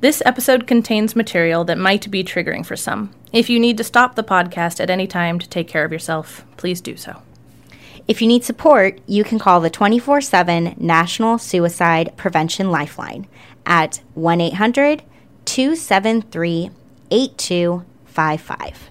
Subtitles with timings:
[0.00, 3.12] This episode contains material that might be triggering for some.
[3.32, 6.44] If you need to stop the podcast at any time to take care of yourself,
[6.58, 7.22] please do so.
[8.06, 13.26] If you need support, you can call the 24 7 National Suicide Prevention Lifeline
[13.64, 15.02] at 1 800
[15.46, 16.70] 273
[17.10, 18.90] 8255.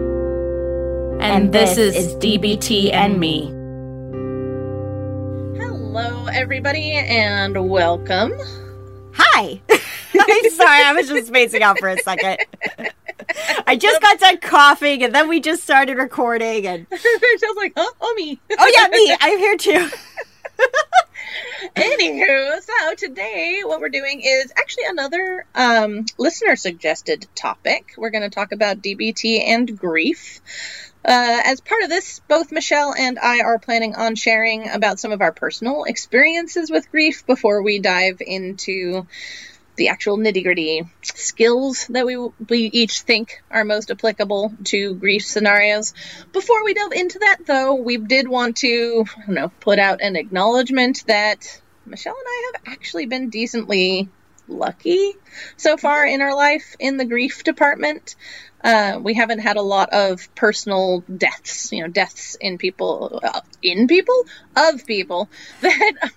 [1.21, 3.45] And, And this, this is, is DBT and me.
[5.61, 8.33] Hello, everybody, and welcome.
[9.13, 9.61] Hi.
[9.69, 12.39] I'm sorry, I was just spacing out for a second.
[13.67, 17.91] I just got done coughing and then we just started recording and Michelle's like, huh?
[18.01, 18.39] Oh, me.
[18.57, 19.15] Oh yeah, me.
[19.21, 19.89] I'm here too.
[21.75, 27.93] Anywho, so today what we're doing is actually another um, listener suggested topic.
[27.97, 30.41] We're going to talk about DBT and grief.
[31.03, 35.11] Uh, as part of this, both Michelle and I are planning on sharing about some
[35.11, 39.07] of our personal experiences with grief before we dive into
[39.77, 42.17] the actual nitty gritty skills that we
[42.49, 45.93] we each think are most applicable to grief scenarios.
[46.33, 50.01] Before we delve into that, though, we did want to, I don't know, put out
[50.01, 54.09] an acknowledgement that Michelle and I have actually been decently
[54.51, 55.13] lucky
[55.57, 58.15] so far in our life in the grief department.
[58.63, 63.41] Uh, we haven't had a lot of personal deaths, you know, deaths in people, uh,
[63.63, 65.29] in people, of people
[65.61, 66.11] that are.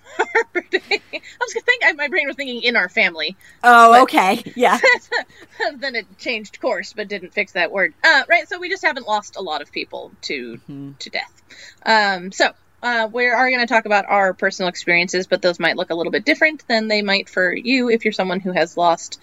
[0.55, 1.01] I
[1.39, 3.35] was gonna think, my brain was thinking in our family.
[3.63, 4.43] Oh, okay.
[4.55, 4.77] Yeah.
[5.77, 7.95] then it changed course, but didn't fix that word.
[8.03, 8.47] Uh, right.
[8.47, 10.59] So we just haven't lost a lot of people to
[10.99, 11.41] to death.
[11.83, 12.51] Um, so
[12.85, 15.95] uh, we are going to talk about our personal experiences, but those might look a
[15.95, 19.19] little bit different than they might for you if you're someone who has lost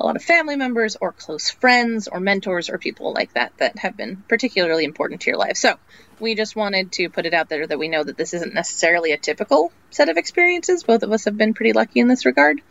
[0.00, 3.78] a lot of family members or close friends or mentors or people like that that
[3.78, 5.58] have been particularly important to your life.
[5.58, 5.74] So
[6.20, 9.12] we just wanted to put it out there that we know that this isn't necessarily
[9.12, 10.82] a typical set of experiences.
[10.82, 12.62] Both of us have been pretty lucky in this regard.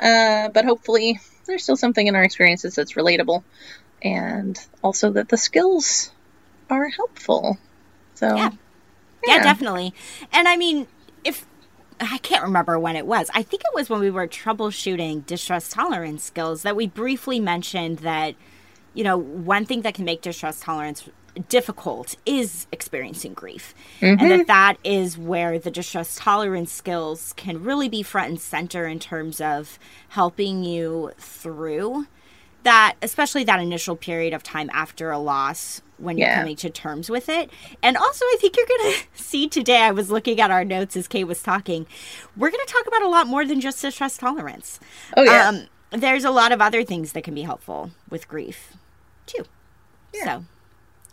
[0.00, 3.44] Uh, but hopefully there's still something in our experiences that's relatable
[4.00, 6.10] and also that the skills
[6.70, 7.58] are helpful.
[8.14, 8.50] So Yeah.
[9.24, 9.94] Yeah, definitely.
[10.32, 10.86] And I mean,
[11.24, 11.46] if
[12.00, 13.30] I can't remember when it was.
[13.34, 17.98] I think it was when we were troubleshooting distress tolerance skills that we briefly mentioned
[17.98, 18.34] that
[18.94, 21.08] you know, one thing that can make distress tolerance
[21.48, 23.74] difficult is experiencing grief.
[24.00, 24.42] And that mm-hmm.
[24.46, 29.40] that is where the distress tolerance skills can really be front and center in terms
[29.40, 29.78] of
[30.10, 32.06] helping you through
[32.62, 36.40] that especially that initial period of time after a loss when you're Yeah.
[36.40, 37.50] coming to terms with it.
[37.82, 40.96] And also I think you're going to see today I was looking at our notes
[40.96, 41.86] as Kate was talking.
[42.36, 44.80] We're going to talk about a lot more than just distress tolerance.
[45.16, 45.48] Oh, yeah.
[45.48, 48.74] Um there's a lot of other things that can be helpful with grief
[49.26, 49.44] too.
[50.14, 50.24] Yeah.
[50.24, 50.44] So,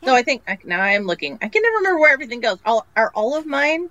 [0.06, 1.40] So I think I, now I am looking.
[1.42, 2.60] I can never remember where everything goes.
[2.66, 3.90] All are all of mine?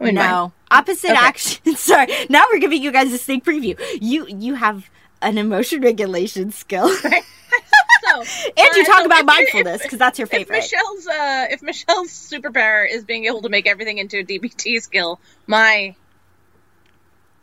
[0.00, 0.52] I mean, mine- no.
[0.72, 1.20] Opposite Okay.
[1.20, 1.76] action.
[1.76, 2.08] Sorry.
[2.28, 3.78] Now we're giving you guys a sneak preview.
[4.00, 4.90] You you have
[5.22, 6.90] an emotion regulation skill.
[8.20, 10.56] And you uh, talk so about if- mindfulness because that's your If favorite.
[10.58, 15.20] Michelle's uh, if Michelle's superpower is being able to make everything into a DBT skill,
[15.46, 15.94] my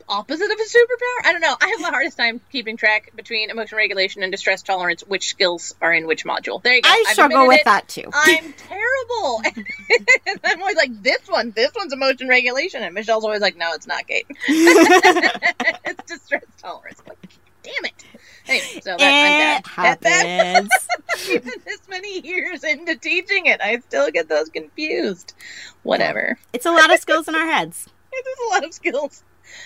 [0.08, 1.26] opposite of a superpower?
[1.28, 1.54] I don't know.
[1.60, 5.74] I have the hardest time keeping track between emotion regulation and distress tolerance, which skills
[5.80, 6.62] are in which module.
[6.62, 6.88] There you go.
[6.90, 7.64] I I've struggle with it.
[7.64, 8.10] that too.
[8.12, 9.42] I'm terrible.
[10.44, 12.82] I'm always like, this one, this one's emotion regulation.
[12.82, 14.26] And Michelle's always like, no, it's not, Kate.
[14.48, 17.00] it's distress tolerance.
[17.08, 17.18] Like,
[17.62, 18.04] damn it.
[18.48, 20.68] Anyway, so that, it I'm bad.
[21.28, 25.34] Even this many years into teaching it, I still get those confused.
[25.82, 26.38] Whatever.
[26.52, 27.88] it's a lot of skills in our heads.
[28.14, 29.24] It is a lot of skills.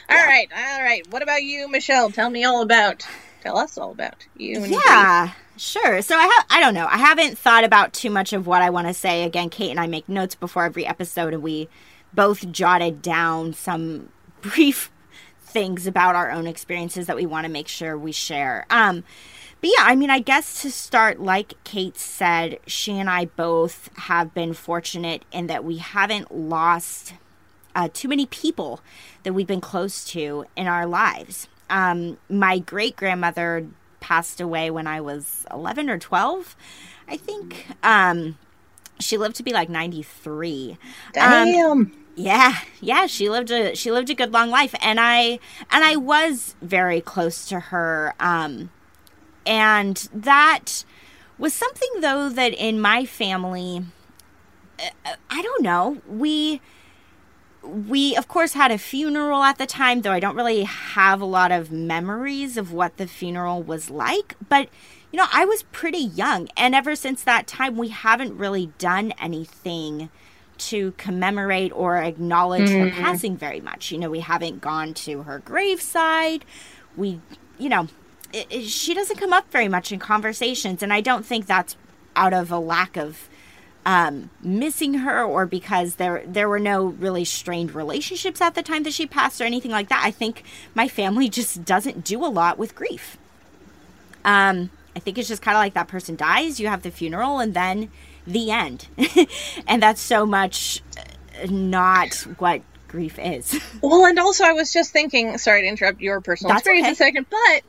[0.09, 1.05] All right, all right.
[1.11, 2.13] What about you, Michelle?
[2.13, 3.05] Tell me all about.
[3.43, 4.63] Tell us all about you.
[4.63, 6.01] And Yeah, sure.
[6.03, 6.87] So I have I don't know.
[6.87, 9.25] I haven't thought about too much of what I want to say.
[9.25, 11.69] Again, Kate and I make notes before every episode and we
[12.13, 14.09] both jotted down some
[14.41, 14.91] brief
[15.57, 18.67] things about our own experiences that we want to make sure we share.
[18.69, 19.05] Um
[19.63, 23.89] but yeah, I mean, I guess to start, like Kate said, she and I both
[23.97, 27.15] have been fortunate in that we haven't lost
[27.75, 28.81] uh, too many people
[29.23, 31.49] that we've been close to in our lives.
[31.71, 33.67] Um, my great grandmother
[34.01, 36.55] passed away when I was 11 or 12,
[37.09, 37.67] I think.
[37.83, 38.37] Um,
[39.01, 40.77] She lived to be like 93.
[41.15, 41.65] Damn.
[41.65, 45.39] Um, yeah, yeah, she lived a she lived a good long life, and I
[45.71, 48.71] and I was very close to her, um,
[49.45, 50.85] and that
[51.39, 53.85] was something though that in my family,
[54.81, 56.63] uh, I don't know, we
[57.63, 61.27] we of course had a funeral at the time, though I don't really have a
[61.27, 64.71] lot of memories of what the funeral was like, but
[65.13, 69.13] you know, I was pretty young, and ever since that time, we haven't really done
[69.21, 70.09] anything
[70.59, 72.89] to commemorate or acknowledge mm-hmm.
[72.89, 73.91] her passing very much.
[73.91, 76.45] You know, we haven't gone to her graveside.
[76.97, 77.21] We,
[77.59, 77.89] you know,
[78.33, 81.77] it, it, she doesn't come up very much in conversations, and I don't think that's
[82.15, 83.29] out of a lack of
[83.85, 88.83] um, missing her or because there there were no really strained relationships at the time
[88.83, 90.03] that she passed or anything like that.
[90.05, 90.43] I think
[90.75, 93.17] my family just doesn't do a lot with grief.
[94.25, 97.39] Um, I think it's just kind of like that person dies, you have the funeral,
[97.39, 97.91] and then
[98.27, 98.87] the end.
[99.67, 103.61] and that's so much uh, not what grief is.
[103.83, 106.93] Well, and also I was just thinking, sorry to interrupt your personal that's experience okay.
[106.93, 107.63] a second, but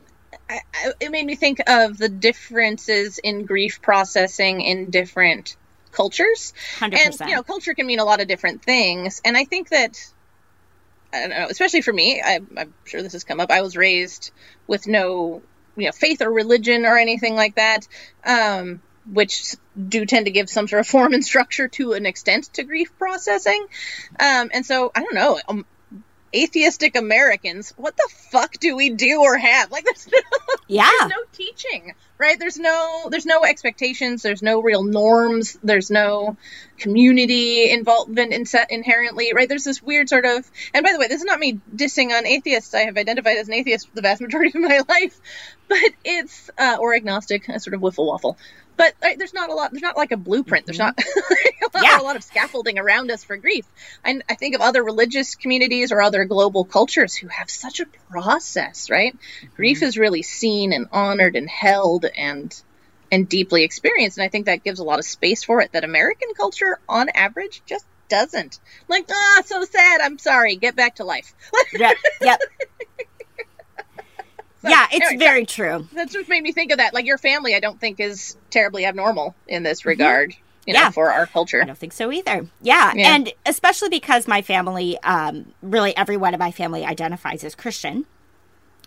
[0.50, 5.56] I, I, it made me think of the differences in grief processing in different
[5.92, 6.54] cultures.
[6.78, 6.94] 100%.
[6.94, 9.20] And, you know, culture can mean a lot of different things.
[9.24, 9.98] And I think that,
[11.12, 13.50] I don't know, especially for me, I, I'm sure this has come up.
[13.50, 14.30] I was raised
[14.66, 15.42] with no,
[15.76, 17.86] you know, faith or religion or anything like that.
[18.24, 18.80] Um,
[19.12, 19.56] which
[19.88, 22.90] do tend to give some sort of form and structure to an extent to grief
[22.98, 23.66] processing.
[24.18, 25.40] Um, and so I don't know.
[25.48, 25.64] Um,
[26.34, 29.70] atheistic Americans, what the fuck do we do or have?
[29.70, 30.20] Like there's no,
[30.66, 30.88] yeah.
[31.00, 32.38] there's no teaching, right?
[32.38, 36.36] There's no there's no expectations, there's no real norms, there's no
[36.78, 39.48] community involvement in inherently, right?
[39.48, 42.26] There's this weird sort of and by the way, this is not me dissing on
[42.26, 42.74] atheists.
[42.74, 45.18] I have identified as an atheist the vast majority of my life,
[45.68, 48.36] but it's uh, or agnostic, a sort of wiffle waffle
[48.78, 49.72] but there's not a lot.
[49.72, 50.64] There's not like a blueprint.
[50.64, 52.00] There's not a, lot, yeah.
[52.00, 53.66] a lot of scaffolding around us for grief.
[54.04, 57.86] I, I think of other religious communities or other global cultures who have such a
[58.10, 58.88] process.
[58.88, 59.54] Right, mm-hmm.
[59.56, 62.54] grief is really seen and honored and held and
[63.10, 64.16] and deeply experienced.
[64.16, 67.08] And I think that gives a lot of space for it that American culture, on
[67.10, 68.58] average, just doesn't.
[68.88, 70.00] Like, ah, oh, so sad.
[70.00, 70.56] I'm sorry.
[70.56, 71.34] Get back to life.
[71.72, 71.96] yep.
[72.20, 72.40] Yep.
[74.62, 75.86] So, yeah, it's anyway, very true.
[75.92, 76.92] That's what made me think of that.
[76.92, 79.90] Like your family, I don't think is terribly abnormal in this mm-hmm.
[79.90, 80.30] regard.
[80.30, 80.42] Mm-hmm.
[80.66, 80.90] You know, yeah.
[80.90, 81.62] for our culture.
[81.62, 82.46] I don't think so either.
[82.60, 82.92] Yeah.
[82.94, 83.14] yeah.
[83.14, 88.04] And especially because my family, um, really everyone in my family identifies as Christian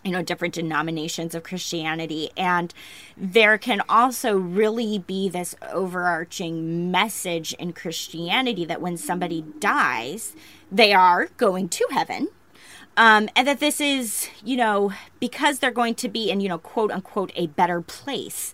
[0.03, 2.73] you know different denominations of christianity and
[3.15, 10.35] there can also really be this overarching message in christianity that when somebody dies
[10.71, 12.27] they are going to heaven
[13.01, 16.59] um, and that this is, you know, because they're going to be in, you know,
[16.59, 18.53] quote unquote, a better place,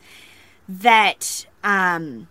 [0.70, 2.30] that um,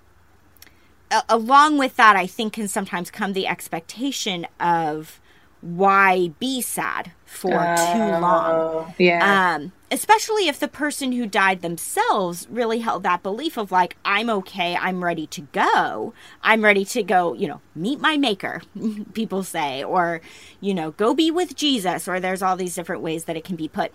[1.10, 5.20] a- along with that, I think can sometimes come the expectation of
[5.66, 8.50] why be sad for uh, too long.
[8.54, 9.54] Oh, yeah.
[9.56, 14.30] Um, especially if the person who died themselves really held that belief of like, I'm
[14.30, 16.14] okay, I'm ready to go.
[16.42, 18.62] I'm ready to go, you know, meet my maker,
[19.12, 20.20] people say, or,
[20.60, 23.56] you know, go be with Jesus, or there's all these different ways that it can
[23.56, 23.92] be put.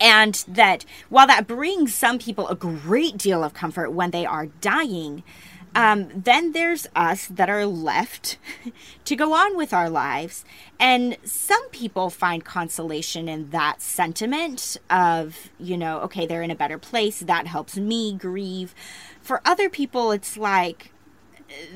[0.00, 4.46] And that while that brings some people a great deal of comfort when they are
[4.46, 5.22] dying,
[5.74, 8.38] um, then there's us that are left
[9.04, 10.44] to go on with our lives.
[10.78, 16.56] And some people find consolation in that sentiment of, you know, okay, they're in a
[16.56, 17.20] better place.
[17.20, 18.74] That helps me grieve.
[19.22, 20.92] For other people, it's like,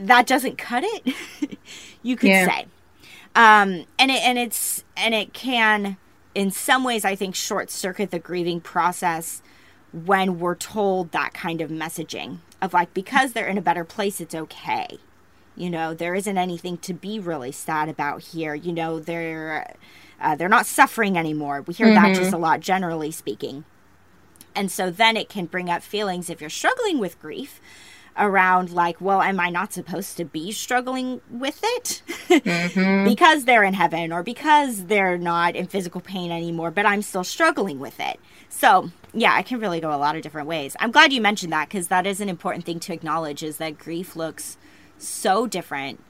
[0.01, 1.15] that doesn't cut it,
[2.03, 2.47] you could yeah.
[2.47, 2.67] say.
[3.37, 5.97] Um, and it, and it's, and it can,
[6.35, 9.43] in some ways, I think, short circuit the grieving process
[9.93, 14.21] when we're told that kind of messaging of like because they're in a better place
[14.21, 14.99] it's okay
[15.55, 19.77] you know there isn't anything to be really sad about here you know they're
[20.21, 22.03] uh, they're not suffering anymore we hear mm-hmm.
[22.03, 22.37] that just mm-hmm.
[22.37, 23.65] a lot generally speaking
[24.55, 27.61] and so then it can bring up feelings if you're struggling with grief
[28.17, 33.05] around like well am i not supposed to be struggling with it mm-hmm.
[33.05, 37.25] because they're in heaven or because they're not in physical pain anymore but i'm still
[37.25, 38.19] struggling with it
[38.57, 40.77] so yeah, it can really go a lot of different ways.
[40.81, 43.79] I'm glad you mentioned that because that is an important thing to acknowledge is that
[43.79, 44.57] grief looks
[44.97, 46.03] so different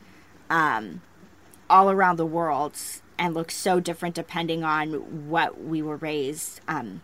[0.51, 1.01] um,
[1.69, 2.79] all around the world
[3.19, 7.01] and looks so different depending on what we were raised um,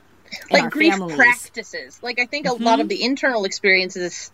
[0.50, 1.16] like grief families.
[1.16, 2.02] practices.
[2.02, 2.64] Like I think a mm-hmm.
[2.64, 4.30] lot of the internal experiences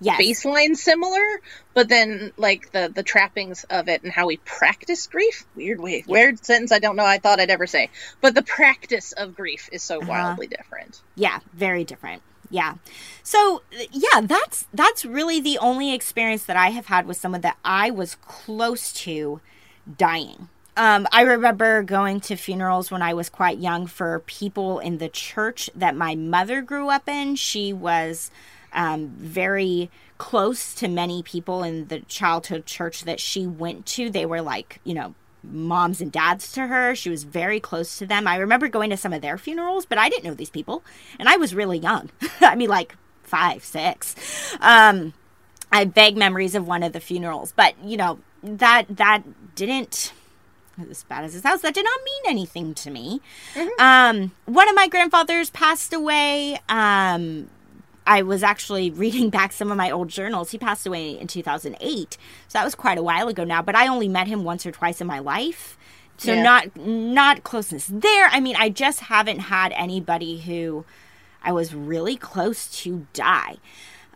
[0.00, 0.20] yes.
[0.20, 1.40] baseline similar,
[1.74, 5.46] but then like the the trappings of it and how we practice grief.
[5.54, 6.12] Weird way, yeah.
[6.12, 6.72] weird sentence.
[6.72, 7.04] I don't know.
[7.04, 7.90] I thought I'd ever say,
[8.20, 10.08] but the practice of grief is so uh-huh.
[10.08, 11.00] wildly different.
[11.14, 12.22] Yeah, very different.
[12.50, 12.74] Yeah.
[13.22, 17.58] So yeah, that's that's really the only experience that I have had with someone that
[17.64, 19.40] I was close to
[19.96, 20.48] dying.
[20.76, 25.08] Um, I remember going to funerals when I was quite young for people in the
[25.08, 27.34] church that my mother grew up in.
[27.34, 28.30] She was
[28.72, 34.10] um, very close to many people in the childhood church that she went to.
[34.10, 36.94] They were like, you know, moms and dads to her.
[36.94, 38.26] She was very close to them.
[38.26, 40.82] I remember going to some of their funerals, but I didn't know these people,
[41.18, 42.10] and I was really young.
[42.40, 44.14] I mean, like five, six.
[44.60, 45.14] Um,
[45.72, 50.12] I have vague memories of one of the funerals, but you know that that didn't.
[50.90, 53.20] As bad as it sounds, that did not mean anything to me.
[53.54, 53.80] Mm-hmm.
[53.80, 56.58] Um, one of my grandfathers passed away.
[56.70, 57.50] Um,
[58.06, 60.50] I was actually reading back some of my old journals.
[60.50, 62.18] He passed away in 2008.
[62.48, 64.72] So that was quite a while ago now, but I only met him once or
[64.72, 65.76] twice in my life.
[66.16, 66.42] So yeah.
[66.42, 68.28] not not closeness there.
[68.30, 70.84] I mean, I just haven't had anybody who
[71.42, 73.56] I was really close to die.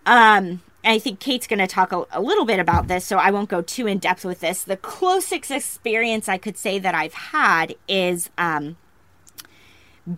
[0.04, 3.30] Um I think Kate's going to talk a, a, little bit about this, so I
[3.30, 4.64] won't go too in depth with this.
[4.64, 8.76] The closest experience I could say that I've had is um,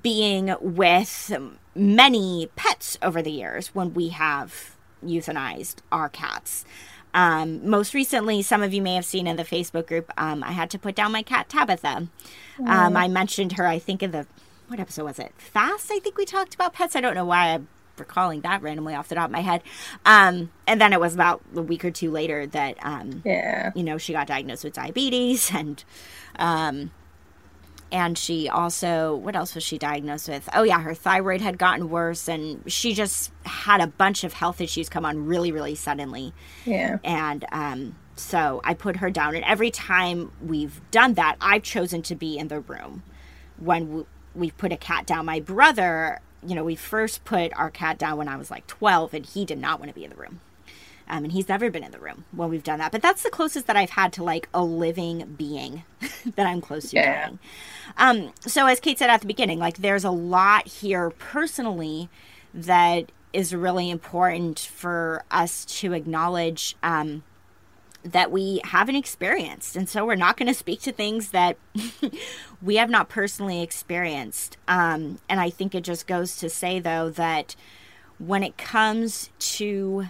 [0.02, 1.32] being with
[1.74, 6.64] many pets over the years when we have euthanized our cats.
[7.14, 10.52] Um, most recently, some of you may have seen in the Facebook group, um, I
[10.52, 12.08] had to put down my cat Tabitha.
[12.66, 14.26] Um, I mentioned her, I think, in the
[14.68, 15.32] what episode was it?
[15.38, 16.96] Fast, I think we talked about pets.
[16.96, 19.62] I don't know why I'm recalling that randomly off the top of my head.
[20.04, 23.82] Um, and then it was about a week or two later that, um, yeah, you
[23.82, 25.82] know, she got diagnosed with diabetes and,
[26.38, 26.90] um,
[27.92, 30.48] and she also what else was she diagnosed with?
[30.54, 34.60] Oh yeah her thyroid had gotten worse and she just had a bunch of health
[34.60, 36.32] issues come on really really suddenly.
[36.64, 36.98] Yeah.
[37.04, 42.00] And um so i put her down and every time we've done that i've chosen
[42.02, 43.02] to be in the room.
[43.58, 47.70] When we, we put a cat down my brother you know we first put our
[47.70, 50.10] cat down when i was like 12 and he did not want to be in
[50.10, 50.40] the room
[51.08, 52.92] um, and he's never been in the room when we've done that.
[52.92, 55.84] But that's the closest that I've had to like a living being
[56.36, 57.26] that I'm close to yeah.
[57.26, 57.38] dying.
[57.96, 62.08] Um, so as Kate said at the beginning, like there's a lot here personally
[62.52, 67.22] that is really important for us to acknowledge um,
[68.02, 69.76] that we haven't experienced.
[69.76, 71.56] And so we're not going to speak to things that
[72.62, 74.56] we have not personally experienced.
[74.68, 77.56] Um, and I think it just goes to say, though, that
[78.18, 80.06] when it comes to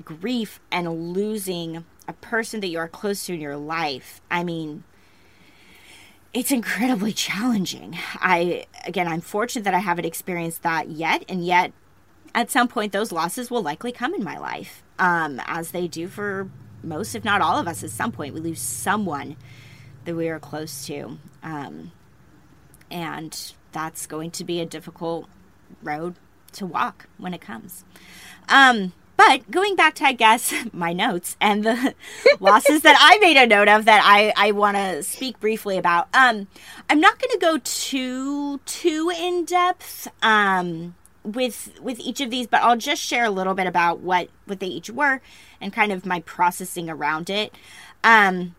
[0.00, 4.84] grief and losing a person that you are close to in your life, I mean,
[6.32, 7.98] it's incredibly challenging.
[8.14, 11.72] I, again, I'm fortunate that I haven't experienced that yet, and yet
[12.34, 16.06] at some point those losses will likely come in my life, um, as they do
[16.08, 16.48] for
[16.82, 17.82] most, if not all of us.
[17.82, 19.36] At some point, we lose someone
[20.04, 21.18] that we are close to.
[21.42, 21.92] Um,
[22.90, 25.28] and that's going to be a difficult
[25.82, 26.16] road
[26.52, 27.84] to walk when it comes.
[28.48, 31.94] Um, but going back to, I guess, my notes and the
[32.40, 36.08] losses that I made a note of that I, I want to speak briefly about.
[36.14, 36.46] Um,
[36.88, 42.46] I'm not going to go too too in depth um, with with each of these,
[42.46, 45.20] but I'll just share a little bit about what what they each were
[45.60, 47.54] and kind of my processing around it.
[48.02, 48.54] Um,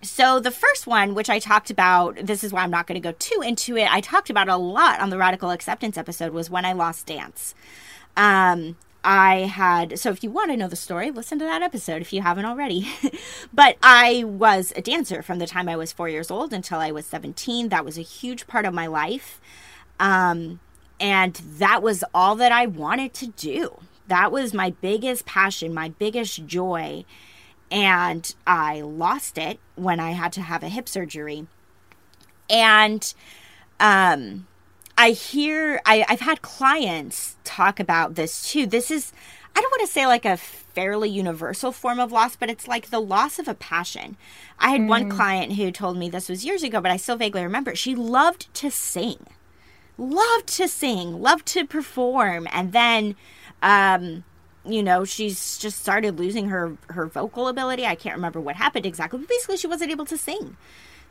[0.00, 3.08] so the first one, which I talked about, this is why I'm not going to
[3.08, 3.92] go too into it.
[3.92, 7.52] I talked about a lot on the radical acceptance episode was when I lost dance.
[8.16, 12.02] Um, I had, so if you want to know the story, listen to that episode
[12.02, 12.88] if you haven't already.
[13.52, 16.90] but I was a dancer from the time I was four years old until I
[16.90, 17.68] was 17.
[17.68, 19.40] That was a huge part of my life.
[20.00, 20.60] Um,
[21.00, 23.78] and that was all that I wanted to do.
[24.08, 27.04] That was my biggest passion, my biggest joy.
[27.70, 31.46] And I lost it when I had to have a hip surgery.
[32.50, 33.14] And,
[33.78, 34.46] um,
[34.98, 38.66] I hear I, I've had clients talk about this too.
[38.66, 39.12] This is
[39.54, 42.90] I don't want to say like a fairly universal form of loss, but it's like
[42.90, 44.16] the loss of a passion.
[44.58, 44.88] I had mm.
[44.88, 47.76] one client who told me this was years ago, but I still vaguely remember.
[47.76, 49.24] She loved to sing,
[49.96, 53.14] loved to sing, loved to perform, and then,
[53.62, 54.24] um,
[54.64, 57.86] you know, she's just started losing her her vocal ability.
[57.86, 60.56] I can't remember what happened exactly, but basically, she wasn't able to sing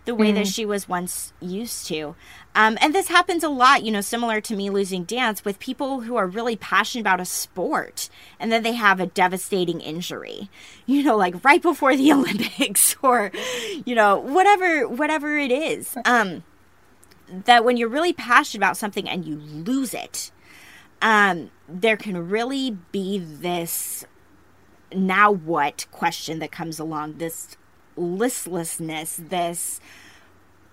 [0.08, 0.36] the way mm.
[0.36, 2.16] that she was once used to.
[2.56, 6.02] Um, and this happens a lot, you know, similar to me losing dance with people
[6.02, 8.10] who are really passionate about a sport
[8.40, 10.50] and then they have a devastating injury,
[10.88, 13.32] you know, like right before the Olympics or,
[13.86, 15.96] you know, whatever, whatever it is.
[16.06, 16.44] Um,
[17.30, 20.32] that when you're really passionate about something and you lose it,
[21.02, 24.06] um, there can really be this
[24.94, 27.58] now what question that comes along, this
[27.98, 29.82] listlessness, this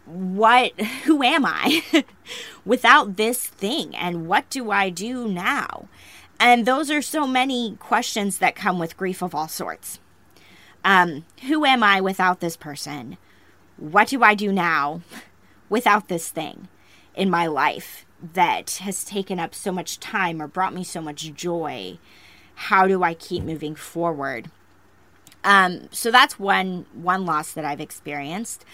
[0.07, 2.05] what who am I
[2.65, 5.89] without this thing and what do I do now?
[6.41, 10.01] And those are so many questions that come with grief of all sorts.
[10.85, 13.17] Um, who am I without this person?
[13.77, 15.01] What do I do now
[15.69, 16.69] without this thing
[17.15, 18.05] in my life
[18.35, 21.99] that has taken up so much time or brought me so much joy?
[22.57, 24.51] How do I keep moving forward?
[25.45, 28.65] Um, so that's one one loss that I've experienced.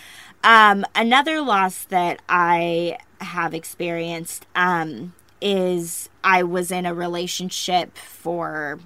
[0.42, 5.12] Um, another loss that I have experienced um,
[5.42, 8.80] is I was in a relationship for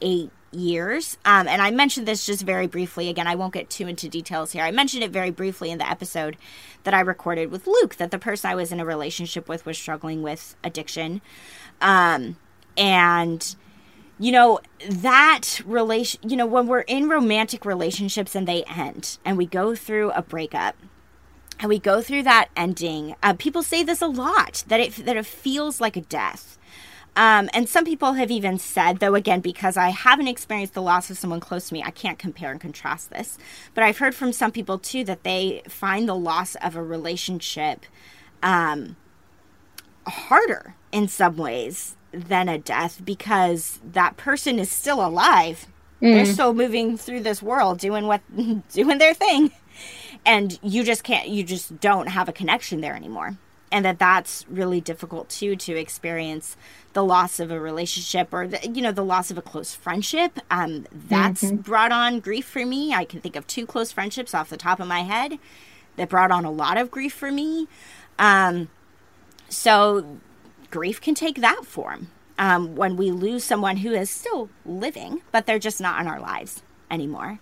[0.00, 1.18] eight years.
[1.24, 3.08] Um, and I mentioned this just very briefly.
[3.08, 4.62] Again, I won't get too into details here.
[4.62, 6.36] I mentioned it very briefly in the episode
[6.84, 9.76] that I recorded with Luke that the person I was in a relationship with was
[9.76, 11.20] struggling with addiction.
[11.80, 12.36] Um,
[12.76, 13.56] and
[14.18, 19.36] you know that relation you know when we're in romantic relationships and they end and
[19.36, 20.76] we go through a breakup
[21.58, 25.16] and we go through that ending uh, people say this a lot that it that
[25.16, 26.58] it feels like a death
[27.16, 31.10] um, and some people have even said, though, again, because I haven't experienced the loss
[31.10, 33.38] of someone close to me, I can't compare and contrast this.
[33.72, 37.86] But I've heard from some people too that they find the loss of a relationship
[38.42, 38.96] um,
[40.06, 45.66] harder in some ways than a death because that person is still alive.
[46.00, 46.14] Mm.
[46.14, 48.20] They're still moving through this world, doing what,
[48.72, 49.52] doing their thing,
[50.26, 51.28] and you just can't.
[51.28, 53.36] You just don't have a connection there anymore
[53.74, 56.56] and that that's really difficult too to experience
[56.92, 60.38] the loss of a relationship or the, you know the loss of a close friendship
[60.50, 61.56] um, that's mm-hmm.
[61.56, 64.78] brought on grief for me i can think of two close friendships off the top
[64.78, 65.38] of my head
[65.96, 67.66] that brought on a lot of grief for me
[68.18, 68.68] um,
[69.48, 70.18] so
[70.76, 75.46] grief can take that form um, when we lose someone who is still living but
[75.46, 77.38] they're just not in our lives anymore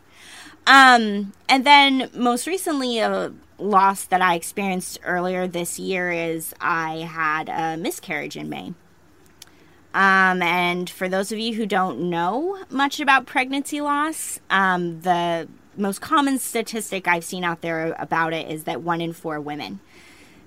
[0.67, 6.99] um, and then most recently, a loss that I experienced earlier this year is I
[6.99, 8.75] had a miscarriage in May.
[9.95, 15.49] Um, and for those of you who don't know much about pregnancy loss, um, the
[15.77, 19.81] most common statistic I've seen out there about it is that one in four women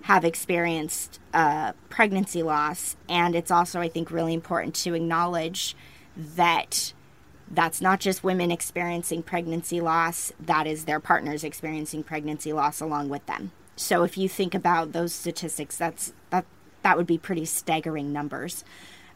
[0.06, 2.96] have experienced uh, pregnancy loss.
[3.10, 5.76] And it's also, I think, really important to acknowledge
[6.16, 6.94] that
[7.50, 13.10] that's not just women experiencing pregnancy loss, that is their partners experiencing pregnancy loss along
[13.10, 13.52] with them.
[13.76, 16.46] So if you think about those statistics, that's that
[16.84, 18.64] that would be pretty staggering numbers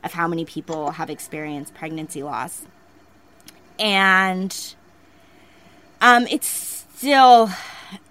[0.04, 2.66] of how many people have experienced pregnancy loss.
[3.78, 4.76] And
[6.02, 7.52] um, it's still,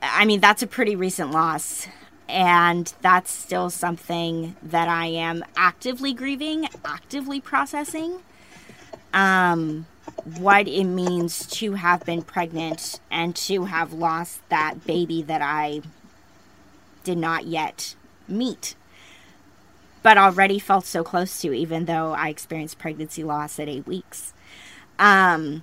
[0.00, 1.88] I mean, that's a pretty recent loss.
[2.28, 8.20] And that's still something that I am actively grieving, actively processing.
[9.14, 9.86] Um,
[10.38, 15.80] what it means to have been pregnant and to have lost that baby that I
[17.04, 17.94] did not yet
[18.26, 18.74] meet,
[20.02, 24.34] but already felt so close to, even though I experienced pregnancy loss at eight weeks.
[24.98, 25.62] Um,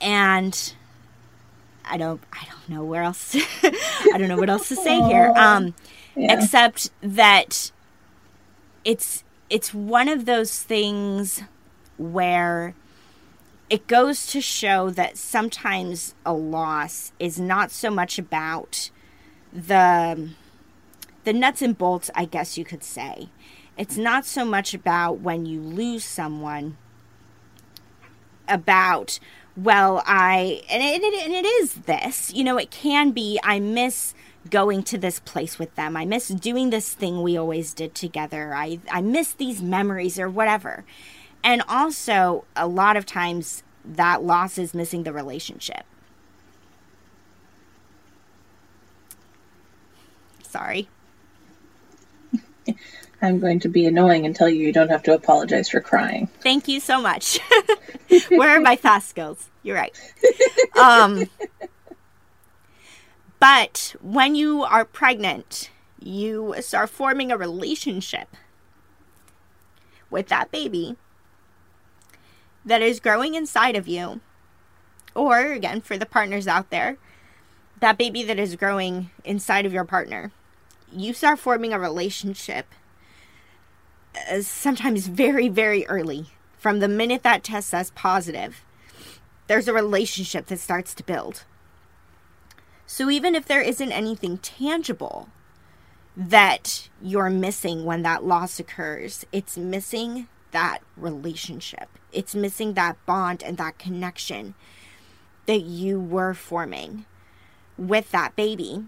[0.00, 0.74] and
[1.86, 3.42] I don't, I don't know where else, to,
[4.12, 5.74] I don't know what else to say here, um,
[6.14, 6.36] yeah.
[6.36, 7.70] except that
[8.84, 11.42] it's, it's one of those things
[11.96, 12.74] where
[13.68, 18.90] it goes to show that sometimes a loss is not so much about
[19.52, 20.30] the
[21.24, 23.28] the nuts and bolts, I guess you could say.
[23.76, 26.76] It's not so much about when you lose someone
[28.48, 29.18] about
[29.56, 34.14] well I and it, and it is this, you know, it can be I miss
[34.50, 35.96] going to this place with them.
[35.96, 38.54] I miss doing this thing we always did together.
[38.54, 40.84] I I miss these memories or whatever.
[41.44, 45.84] And also, a lot of times, that loss is missing the relationship.
[50.42, 50.88] Sorry.
[53.26, 56.28] I'm going to be annoying and tell you you don't have to apologize for crying.
[56.42, 57.40] Thank you so much.
[58.28, 59.48] Where are my fast skills?
[59.64, 59.92] You're right.
[60.78, 61.28] Um,
[63.40, 68.28] but when you are pregnant, you start forming a relationship
[70.08, 70.96] with that baby
[72.64, 74.20] that is growing inside of you,
[75.16, 76.96] or again, for the partners out there,
[77.80, 80.30] that baby that is growing inside of your partner,
[80.92, 82.66] you start forming a relationship
[84.30, 86.26] uh, sometimes very, very early.
[86.58, 88.64] From the minute that test says positive,
[89.46, 91.44] there's a relationship that starts to build.
[92.86, 95.28] So even if there isn't anything tangible
[96.16, 101.88] that you're missing when that loss occurs, it's missing that relationship.
[102.12, 104.54] It's missing that bond and that connection
[105.46, 107.04] that you were forming
[107.76, 108.84] with that baby.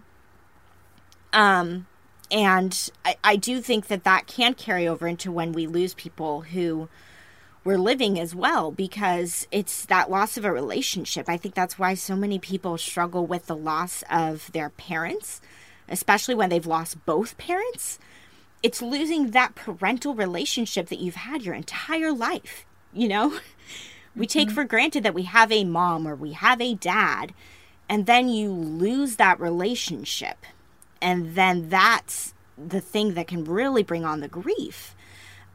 [1.33, 1.87] Um,
[2.31, 6.43] and I, I do think that that can carry over into when we lose people
[6.43, 6.88] who
[7.64, 11.29] we're living as well because it's that loss of a relationship.
[11.29, 15.41] I think that's why so many people struggle with the loss of their parents,
[15.88, 17.99] especially when they've lost both parents.
[18.62, 23.38] It's losing that parental relationship that you've had your entire life, you know?
[24.17, 24.55] We take mm-hmm.
[24.57, 27.33] for granted that we have a mom or we have a dad,
[27.88, 30.45] and then you lose that relationship.
[31.00, 34.94] And then that's the thing that can really bring on the grief.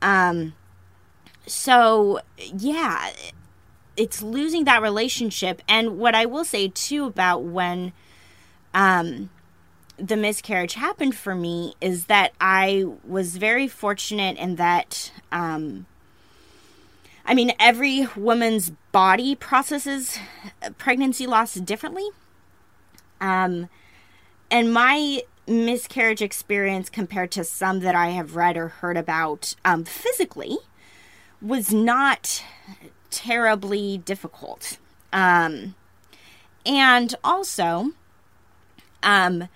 [0.01, 0.53] Um,
[1.45, 3.11] so, yeah,
[3.97, 5.61] it's losing that relationship.
[5.67, 7.93] And what I will say too about when
[8.73, 9.29] um,
[9.97, 15.11] the miscarriage happened for me is that I was very fortunate in that.
[15.31, 15.85] Um,
[17.25, 20.19] I mean, every woman's body processes
[20.77, 22.07] pregnancy loss differently.
[23.21, 23.69] Um,
[24.51, 29.83] and my miscarriage experience compared to some that I have read or heard about um,
[29.83, 30.57] physically
[31.41, 32.43] was not
[33.09, 34.77] terribly difficult.
[35.11, 35.75] Um,
[36.65, 37.91] and also,
[39.03, 39.49] um,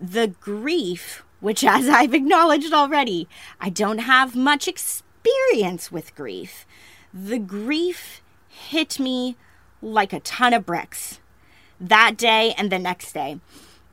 [0.00, 3.28] the grief, which, as I've acknowledged already,
[3.60, 6.64] I don't have much experience with grief.
[7.12, 9.36] The grief hit me
[9.82, 11.20] like a ton of bricks
[11.80, 13.38] that day and the next day.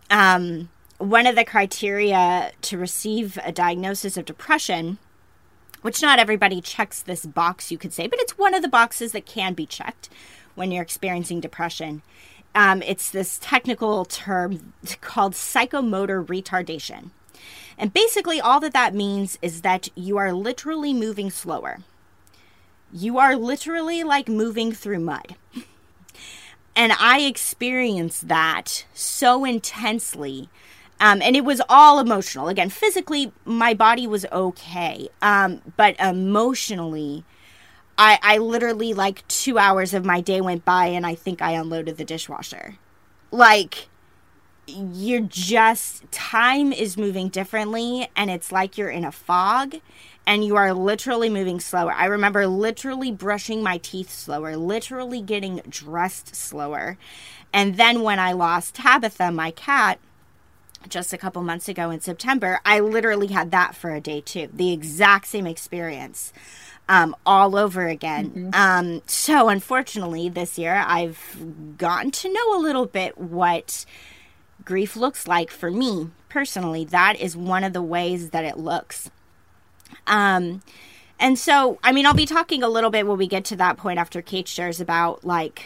[0.09, 0.69] Um,
[1.01, 4.97] one of the criteria to receive a diagnosis of depression,
[5.81, 9.11] which not everybody checks this box, you could say, but it's one of the boxes
[9.11, 10.09] that can be checked
[10.55, 12.03] when you're experiencing depression.
[12.53, 17.09] Um, it's this technical term called psychomotor retardation.
[17.77, 21.79] And basically, all that that means is that you are literally moving slower.
[22.93, 25.35] You are literally like moving through mud.
[26.75, 30.49] And I experienced that so intensely.
[31.01, 32.47] Um, and it was all emotional.
[32.47, 35.09] Again, physically, my body was okay.
[35.21, 37.25] Um, but emotionally,
[37.97, 41.53] I, I literally, like, two hours of my day went by and I think I
[41.53, 42.75] unloaded the dishwasher.
[43.31, 43.89] Like,
[44.67, 49.77] you're just, time is moving differently and it's like you're in a fog
[50.27, 51.93] and you are literally moving slower.
[51.93, 56.99] I remember literally brushing my teeth slower, literally getting dressed slower.
[57.51, 59.99] And then when I lost Tabitha, my cat,
[60.87, 64.49] just a couple months ago in September, I literally had that for a day too.
[64.53, 66.33] The exact same experience.
[66.89, 68.31] Um, all over again.
[68.31, 68.49] Mm-hmm.
[68.53, 73.85] Um, so, unfortunately, this year I've gotten to know a little bit what
[74.65, 76.83] grief looks like for me personally.
[76.85, 79.09] That is one of the ways that it looks.
[80.07, 80.63] Um,
[81.19, 83.77] and so, I mean, I'll be talking a little bit when we get to that
[83.77, 85.65] point after Kate shares about like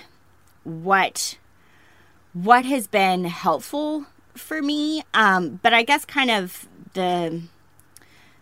[0.63, 1.37] what
[2.33, 5.03] what has been helpful for me.
[5.13, 7.41] Um, but I guess kind of the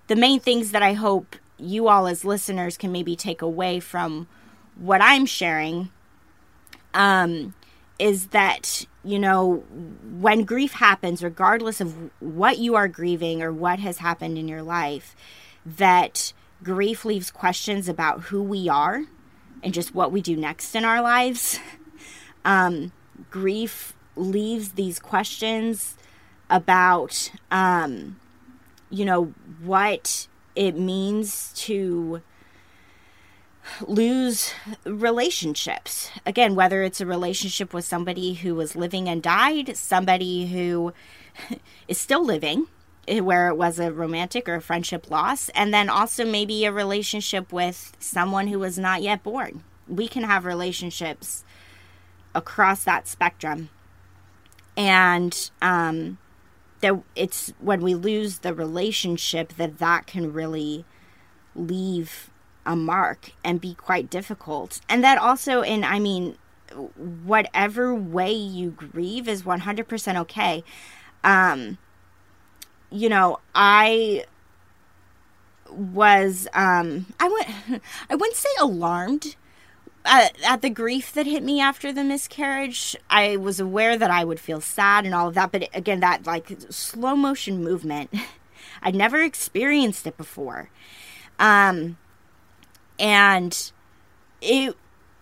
[0.07, 4.27] the main things that I hope you all as listeners can maybe take away from
[4.75, 5.91] what I'm sharing
[6.93, 7.53] um,
[7.99, 9.63] is that you know
[10.19, 14.63] when grief happens, regardless of what you are grieving or what has happened in your
[14.63, 15.15] life
[15.65, 19.03] that grief leaves questions about who we are
[19.61, 21.59] and just what we do next in our lives.
[22.45, 22.91] Um,
[23.31, 25.95] grief leaves these questions
[26.49, 28.19] about, um,
[28.89, 32.21] you know, what it means to
[33.87, 34.53] lose
[34.85, 36.11] relationships.
[36.25, 40.93] Again, whether it's a relationship with somebody who was living and died, somebody who
[41.87, 42.67] is still living,
[43.05, 46.71] Eh, where it was a romantic or a friendship loss, and then also maybe a
[46.71, 49.63] relationship with someone who was not yet born.
[49.89, 51.43] We can have relationships
[52.33, 53.69] across that spectrum,
[54.75, 56.17] and um,
[56.81, 60.85] that it's when we lose the relationship that that can really
[61.55, 62.29] leave
[62.65, 66.37] a mark and be quite difficult, and that also, in I mean,
[67.25, 70.63] whatever way you grieve is one hundred percent okay.
[71.23, 71.77] Um,
[72.89, 74.25] you know, I
[75.69, 79.35] was um I went I wouldn't say alarmed
[80.05, 82.95] at, at, the grief that hit me after the miscarriage.
[83.09, 86.25] I was aware that I would feel sad and all of that, but again that
[86.25, 88.13] like slow motion movement
[88.81, 90.69] I'd never experienced it before.
[91.39, 91.97] Um
[92.99, 93.71] and
[94.41, 94.75] it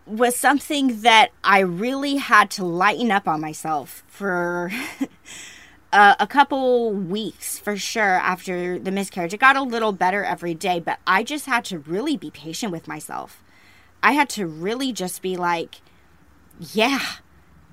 [0.05, 4.71] was something that I really had to lighten up on myself for
[5.93, 9.33] uh, a couple weeks for sure after the miscarriage.
[9.33, 12.71] It got a little better every day, but I just had to really be patient
[12.71, 13.43] with myself.
[14.03, 15.81] I had to really just be like,
[16.59, 17.01] yeah,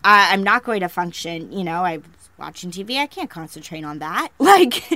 [0.05, 1.53] I, I'm not going to function.
[1.53, 2.05] You know, I'm
[2.39, 2.99] watching TV.
[2.99, 4.29] I can't concentrate on that.
[4.39, 4.91] Like,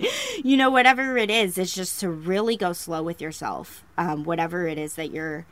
[0.44, 3.84] you know, whatever it is, it's just to really go slow with yourself.
[3.98, 5.46] Um, whatever it is that you're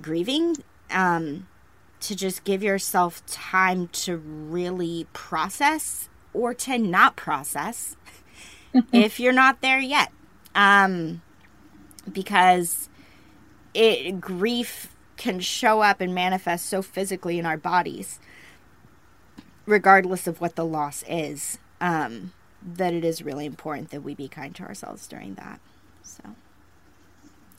[0.00, 0.56] grieving
[0.90, 1.48] um,
[2.00, 7.96] to just give yourself time to really process or to not process
[8.92, 10.12] if you're not there yet.
[10.54, 11.22] Um,
[12.12, 12.88] because
[13.74, 18.18] it grief can show up and manifest so physically in our bodies,
[19.66, 21.58] regardless of what the loss is.
[21.80, 25.60] Um, that it is really important that we be kind to ourselves during that.
[26.02, 26.22] So,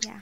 [0.06, 0.19] yeah.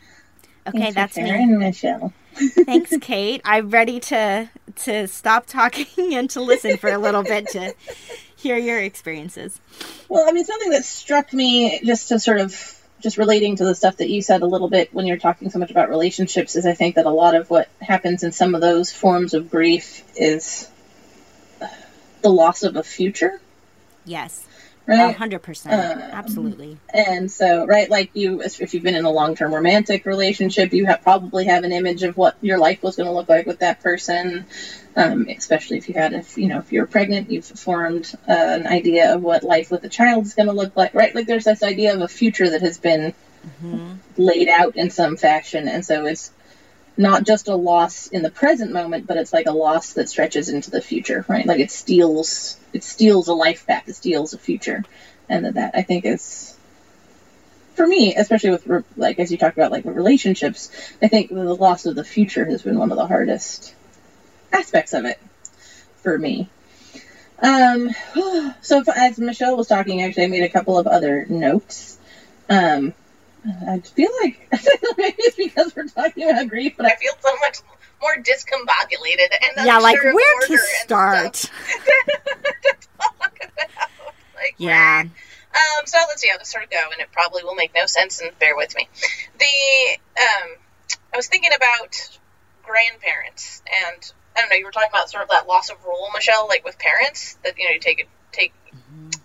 [0.68, 1.46] Okay, that's me.
[1.46, 2.14] Michelle.
[2.36, 3.42] Thanks, Kate.
[3.46, 4.50] I'm ready to
[4.84, 7.74] to stop talking and to listen for a little bit to
[8.36, 9.60] hear your experiences.
[10.10, 12.54] Well, I mean, something that struck me just to sort of
[13.00, 15.60] just relating to the stuff that you said a little bit when you're talking so
[15.60, 18.62] much about relationships is I think that a lot of what happens in some of
[18.62, 20.70] those forms of grief is
[22.22, 23.40] the loss of a future.
[24.06, 24.47] Yes.
[24.88, 25.16] Right.
[25.16, 26.02] hundred percent.
[26.02, 26.78] Absolutely.
[26.94, 31.02] And so, right, like you, if you've been in a long-term romantic relationship, you have
[31.02, 33.82] probably have an image of what your life was going to look like with that
[33.82, 34.46] person.
[34.96, 38.66] Um, especially if you had, if you know, if you're pregnant, you've formed uh, an
[38.66, 41.14] idea of what life with a child is going to look like, right?
[41.14, 43.14] Like there's this idea of a future that has been
[44.18, 46.32] laid out in some fashion, and so it's
[46.98, 50.50] not just a loss in the present moment, but it's like a loss that stretches
[50.50, 51.46] into the future, right?
[51.46, 54.84] Like it steals, it steals a life back, it steals a future,
[55.30, 56.56] and that, that I think is,
[57.76, 61.86] for me, especially with like as you talked about like relationships, I think the loss
[61.86, 63.76] of the future has been one of the hardest
[64.52, 65.20] aspects of it
[65.98, 66.50] for me.
[67.40, 67.92] Um,
[68.62, 71.98] so if, as Michelle was talking, actually, I made a couple of other notes.
[72.50, 72.94] Um,
[73.68, 74.50] I feel like
[74.98, 77.58] maybe it's because we're talking about grief, but I feel so much
[78.02, 81.36] more discombobulated and Yeah, like where to start?
[81.38, 81.52] stuff
[82.62, 84.14] to talk about.
[84.36, 85.02] Like, Yeah.
[85.02, 87.86] um, so let's see how this sort of go, and it probably will make no
[87.86, 88.88] sense, and bear with me.
[89.40, 90.56] The um,
[91.14, 92.18] I was thinking about
[92.64, 94.56] grandparents, and I don't know.
[94.58, 97.58] You were talking about sort of that loss of role, Michelle, like with parents that
[97.58, 98.54] you know you take it take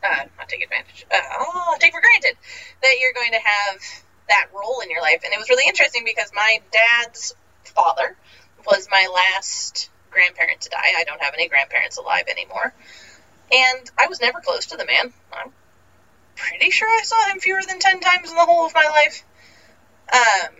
[0.05, 2.37] uh, not take advantage, uh, oh, take for granted
[2.83, 3.83] that you're going to have
[4.29, 5.23] that role in your life.
[5.25, 8.17] And it was really interesting because my dad's father
[8.67, 10.93] was my last grandparent to die.
[10.97, 12.75] I don't have any grandparents alive anymore.
[13.53, 15.13] And I was never close to the man.
[15.33, 15.53] I'm
[16.37, 19.25] pretty sure I saw him fewer than 10 times in the whole of my life.
[20.13, 20.55] Um,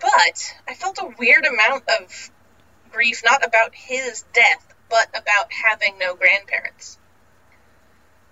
[0.00, 2.30] but I felt a weird amount of
[2.90, 6.98] grief, not about his death, but about having no grandparents.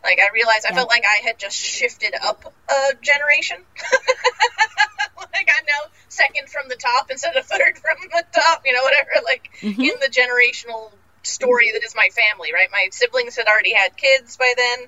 [0.02, 0.76] Like I realized, I Yeah.
[0.76, 3.58] felt like I had just shifted up a generation.
[5.18, 8.62] like I'm now second from the top instead of third from the top.
[8.64, 9.10] You know, whatever.
[9.24, 9.84] Like Mhm.
[9.84, 12.52] in the generational story that is my family.
[12.52, 14.78] Right, my siblings had already had kids by then,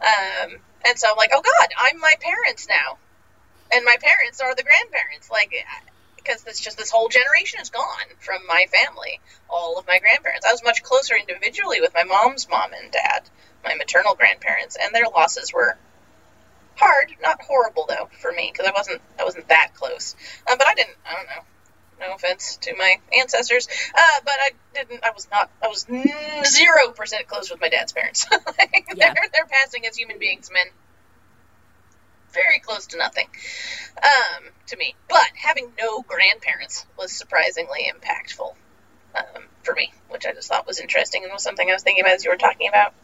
[0.00, 2.98] um, and so I'm like, oh God, I'm my parents now,
[3.72, 5.30] and my parents are the grandparents.
[5.30, 5.52] Like.
[6.22, 10.46] Because it's just this whole generation is gone from my family, all of my grandparents.
[10.46, 13.28] I was much closer individually with my mom's mom and dad,
[13.64, 15.76] my maternal grandparents, and their losses were
[16.76, 20.16] hard, not horrible though for me because I wasn't I wasn't that close.
[20.48, 20.96] Uh, but I didn't.
[21.08, 21.42] I don't know.
[22.00, 25.04] No offense to my ancestors, uh, but I didn't.
[25.04, 25.50] I was not.
[25.62, 25.86] I was
[26.44, 28.26] zero percent close with my dad's parents.
[28.58, 29.14] like, Yeah.
[29.14, 30.66] They're they're passing as human beings, men.
[32.32, 33.26] Very close to nothing
[34.02, 34.94] um, to me.
[35.08, 38.54] But having no grandparents was surprisingly impactful
[39.14, 42.02] um, for me, which I just thought was interesting and was something I was thinking
[42.02, 42.94] about as you were talking about.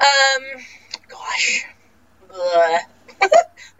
[0.00, 0.62] Um,
[1.08, 1.66] gosh.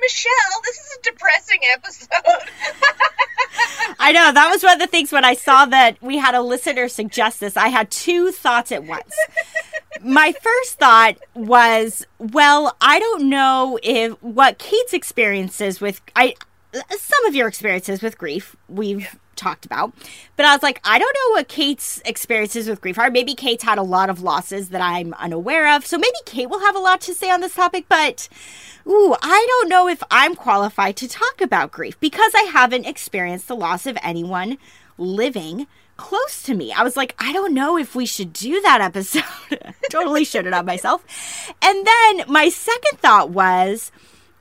[0.01, 2.09] Michelle, this is a depressing episode.
[3.99, 6.43] I know that was one of the things when I saw that we had a
[6.43, 7.57] listener suggest this.
[7.57, 9.15] I had two thoughts at once.
[10.03, 16.35] My first thought was, well, I don't know if what Kate's experiences with I
[16.73, 19.93] some of your experiences with grief we've talked about,
[20.37, 23.11] but I was like, I don't know what Kate's experiences with grief are.
[23.11, 26.61] Maybe Kate's had a lot of losses that I'm unaware of, so maybe Kate will
[26.61, 28.29] have a lot to say on this topic, but
[28.87, 33.47] Ooh, I don't know if I'm qualified to talk about grief because I haven't experienced
[33.47, 34.59] the loss of anyone
[34.97, 35.67] living
[36.01, 36.73] close to me.
[36.73, 39.23] I was like, I don't know if we should do that episode.
[39.91, 41.05] totally shit it on myself.
[41.61, 43.93] And then my second thought was,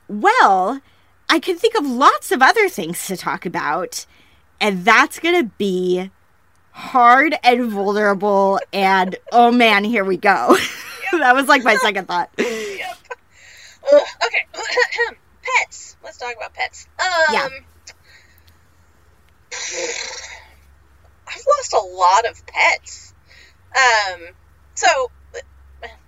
[0.08, 0.80] well,
[1.28, 4.06] I can think of lots of other things to talk about,
[4.58, 6.10] and that's going to be
[6.70, 8.58] hard and vulnerable.
[8.72, 10.56] And oh man, here we go.
[11.12, 12.30] that was like my second thought.
[12.38, 12.96] yep.
[13.92, 14.46] Ugh, okay.
[15.58, 15.96] pets.
[16.02, 16.88] Let's talk about pets.
[16.98, 17.48] Um, Yeah.
[21.30, 23.14] I've lost a lot of pets.
[23.74, 24.28] Um,
[24.74, 25.10] so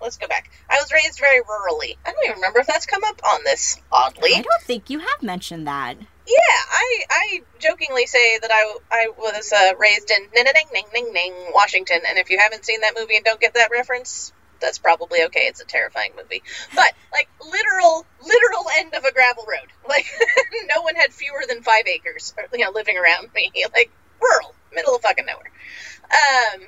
[0.01, 0.51] let's go back.
[0.69, 1.97] I was raised very rurally.
[2.05, 3.81] I don't even remember if that's come up on this.
[3.91, 5.97] Oddly, I don't think you have mentioned that.
[6.27, 11.13] yeah, I I jokingly say that I I was uh, raised in ning ning ning
[11.13, 14.79] ning Washington, and if you haven't seen that movie and don't get that reference, that's
[14.79, 15.43] probably okay.
[15.43, 16.43] It's a terrifying movie,
[16.75, 19.69] but like literal literal end of a gravel road.
[19.89, 20.07] Like
[20.75, 23.53] no one had fewer than five acres, you know, living around me.
[23.75, 23.91] Like
[24.23, 25.51] rural, middle of fucking nowhere.
[26.11, 26.63] Um,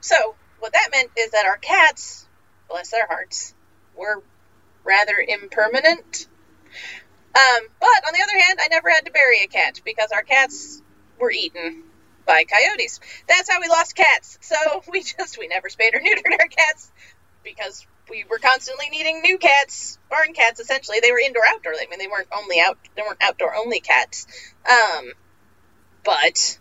[0.00, 2.26] so what that meant is that our cats,
[2.68, 3.54] bless their hearts,
[3.96, 4.22] were
[4.84, 6.26] rather impermanent.
[7.34, 10.22] Um, but on the other hand, I never had to bury a cat because our
[10.22, 10.80] cats
[11.18, 11.82] were eaten
[12.24, 13.00] by coyotes.
[13.28, 14.38] That's how we lost cats.
[14.40, 14.56] So
[14.90, 16.90] we just we never spayed or neutered our cats
[17.44, 20.60] because we were constantly needing new cats, barn cats.
[20.60, 21.74] Essentially, they were indoor outdoor.
[21.74, 22.78] I mean, they weren't only out.
[22.94, 24.26] They weren't outdoor only cats.
[24.68, 25.12] Um,
[26.04, 26.58] but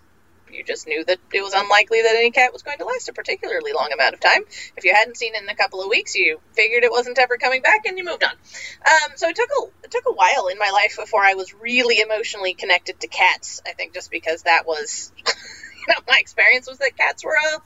[0.51, 3.13] you just knew that it was unlikely that any cat was going to last a
[3.13, 4.41] particularly long amount of time.
[4.77, 7.37] If you hadn't seen it in a couple of weeks, you figured it wasn't ever
[7.37, 8.31] coming back, and you moved on.
[8.31, 11.53] Um, so it took a it took a while in my life before I was
[11.53, 13.61] really emotionally connected to cats.
[13.65, 17.61] I think just because that was, you know, my experience was that cats were a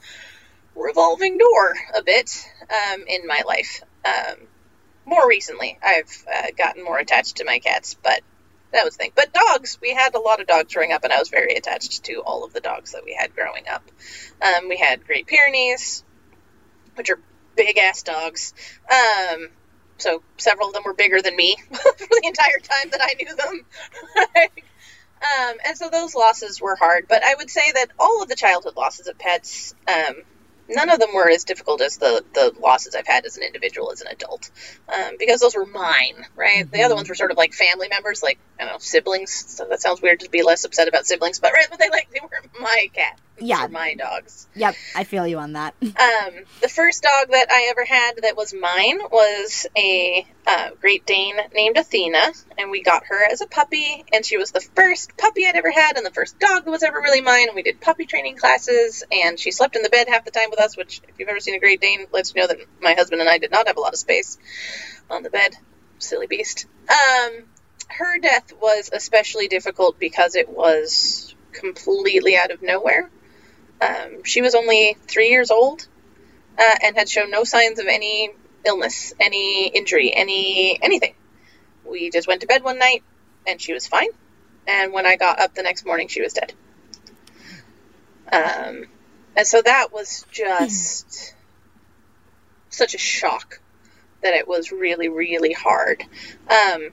[0.80, 3.82] revolving door a bit um, in my life.
[4.04, 4.36] Um,
[5.06, 8.20] more recently, I've uh, gotten more attached to my cats, but
[8.72, 9.12] that was the thing.
[9.14, 12.04] But dogs, we had a lot of dogs growing up, and I was very attached
[12.04, 13.82] to all of the dogs that we had growing up.
[14.42, 16.04] Um, we had Great Pyrenees,
[16.94, 17.20] which are
[17.56, 18.54] big ass dogs.
[18.90, 19.48] Um,
[19.98, 23.36] so several of them were bigger than me for the entire time that I knew
[23.36, 23.64] them.
[25.22, 27.06] um, and so those losses were hard.
[27.08, 30.22] But I would say that all of the childhood losses of pets, um,
[30.70, 33.92] none of them were as difficult as the the losses I've had as an individual
[33.92, 34.50] as an adult,
[34.88, 36.64] um, because those were mine, right?
[36.64, 36.74] Mm-hmm.
[36.74, 39.32] The other ones were sort of like family members, like I don't know, siblings.
[39.48, 42.10] So that sounds weird to be less upset about siblings, but right, but they like
[42.10, 42.30] they were
[42.60, 43.66] my cat yeah.
[43.70, 44.46] my dogs.
[44.54, 45.74] Yep, I feel you on that.
[45.82, 45.90] um,
[46.60, 51.36] the first dog that I ever had that was mine was a uh, Great Dane
[51.54, 55.46] named Athena, and we got her as a puppy, and she was the first puppy
[55.46, 57.48] I'd ever had, and the first dog that was ever really mine.
[57.48, 60.50] And we did puppy training classes, and she slept in the bed half the time
[60.50, 62.94] with us, which, if you've ever seen a Great Dane, lets you know that my
[62.94, 64.38] husband and I did not have a lot of space
[65.10, 65.56] on the bed.
[65.98, 66.66] Silly beast.
[66.88, 67.44] Um,
[67.88, 73.10] her death was especially difficult because it was completely out of nowhere.
[73.80, 75.86] Um, she was only three years old
[76.58, 78.30] uh, and had shown no signs of any
[78.64, 81.14] illness, any injury, any anything.
[81.84, 83.02] We just went to bed one night
[83.46, 84.08] and she was fine.
[84.66, 86.52] And when I got up the next morning, she was dead.
[88.32, 88.84] Um,
[89.36, 91.34] and so that was just
[92.68, 93.60] such a shock
[94.22, 96.04] that it was really, really hard.
[96.48, 96.90] Um,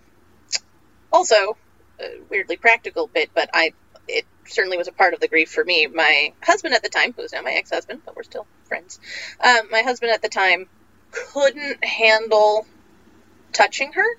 [1.11, 1.57] also,
[1.99, 3.73] a weirdly practical bit, but I
[4.07, 5.87] it certainly was a part of the grief for me.
[5.87, 8.99] My husband at the time, who is now my ex husband, but we're still friends,
[9.43, 10.67] um, my husband at the time
[11.11, 12.65] couldn't handle
[13.53, 14.17] touching her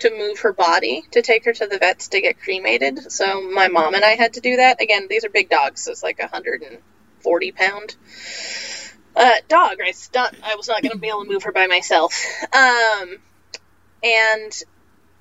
[0.00, 3.12] to move her body to take her to the vets to get cremated.
[3.12, 4.82] So my mom and I had to do that.
[4.82, 6.26] Again, these are big dogs, so it's like a
[7.24, 7.96] 140 pound
[9.14, 9.78] uh, dog.
[9.80, 9.92] I,
[10.42, 12.14] I was not going to be able to move her by myself.
[12.52, 13.18] Um,
[14.02, 14.52] and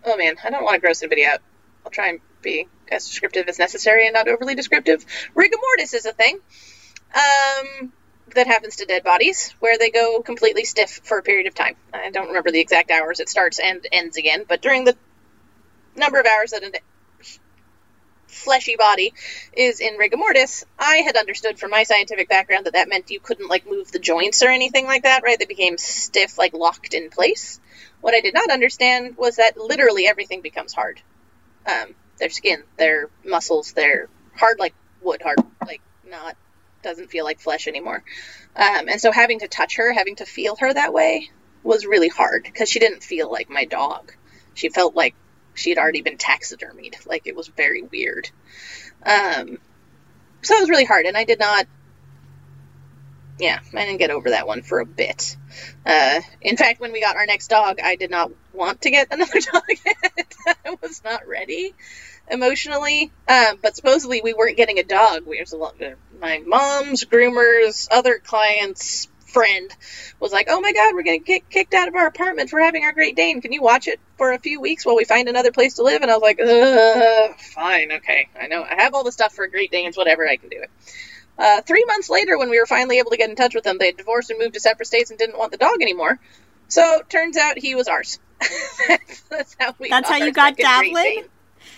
[0.05, 1.39] oh man, I don't want to gross anybody out.
[1.85, 5.05] I'll try and be as descriptive as necessary and not overly descriptive.
[5.35, 6.39] Rigor mortis is a thing
[7.13, 7.91] um,
[8.35, 11.75] that happens to dead bodies where they go completely stiff for a period of time.
[11.93, 14.95] I don't remember the exact hours it starts and ends again, but during the
[15.95, 16.71] number of hours that a
[18.31, 19.13] fleshy body
[19.53, 23.19] is in rigor mortis, I had understood from my scientific background that that meant you
[23.19, 25.37] couldn't like move the joints or anything like that, right?
[25.37, 27.59] They became stiff, like locked in place.
[28.01, 31.01] What I did not understand was that literally everything becomes hard.
[31.65, 36.35] Um, their skin, their muscles, they're hard like wood, hard like not
[36.81, 38.03] doesn't feel like flesh anymore.
[38.55, 41.29] Um, and so having to touch her, having to feel her that way
[41.63, 44.13] was really hard because she didn't feel like my dog.
[44.53, 45.15] She felt like
[45.53, 47.05] she had already been taxidermied.
[47.05, 48.29] Like it was very weird.
[49.03, 49.57] Um,
[50.41, 51.67] so it was really hard, and I did not.
[53.39, 55.35] Yeah, I didn't get over that one for a bit.
[55.85, 59.07] Uh, in fact, when we got our next dog, I did not want to get
[59.11, 59.63] another dog.
[60.65, 61.73] I was not ready
[62.29, 63.11] emotionally.
[63.27, 65.25] Um, but supposedly we weren't getting a dog.
[65.25, 65.75] We was a lot.
[66.19, 69.73] My mom's groomers, other clients, friend
[70.19, 72.83] was like, "Oh my God, we're gonna get kicked out of our apartment for having
[72.83, 73.41] our Great Dane.
[73.41, 76.01] Can you watch it for a few weeks while we find another place to live?"
[76.01, 76.39] And I was like,
[77.37, 78.29] "Fine, okay.
[78.39, 79.97] I know I have all the stuff for Great Danes.
[79.97, 80.69] Whatever, I can do it."
[81.37, 83.77] Uh, three months later, when we were finally able to get in touch with them,
[83.79, 86.19] they had divorced and moved to separate states and didn't want the dog anymore.
[86.67, 88.19] So turns out he was ours.
[89.29, 89.89] that's how we.
[89.89, 91.25] That's how you got Davlin.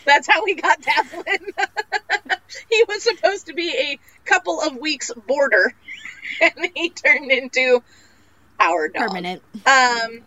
[0.06, 1.40] That's how we got Davlin.
[2.70, 5.74] he was supposed to be a couple of weeks boarder,
[6.42, 7.84] and he turned into
[8.60, 9.10] our dog.
[9.10, 9.42] Permanent.
[9.66, 10.22] Um,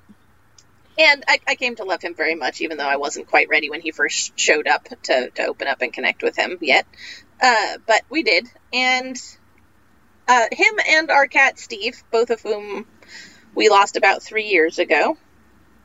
[0.99, 3.69] and I, I came to love him very much, even though I wasn't quite ready
[3.69, 6.87] when he first showed up to, to open up and connect with him yet.
[7.41, 9.21] Uh, but we did, and
[10.27, 12.87] uh, him and our cat Steve, both of whom
[13.55, 15.19] we lost about three years ago,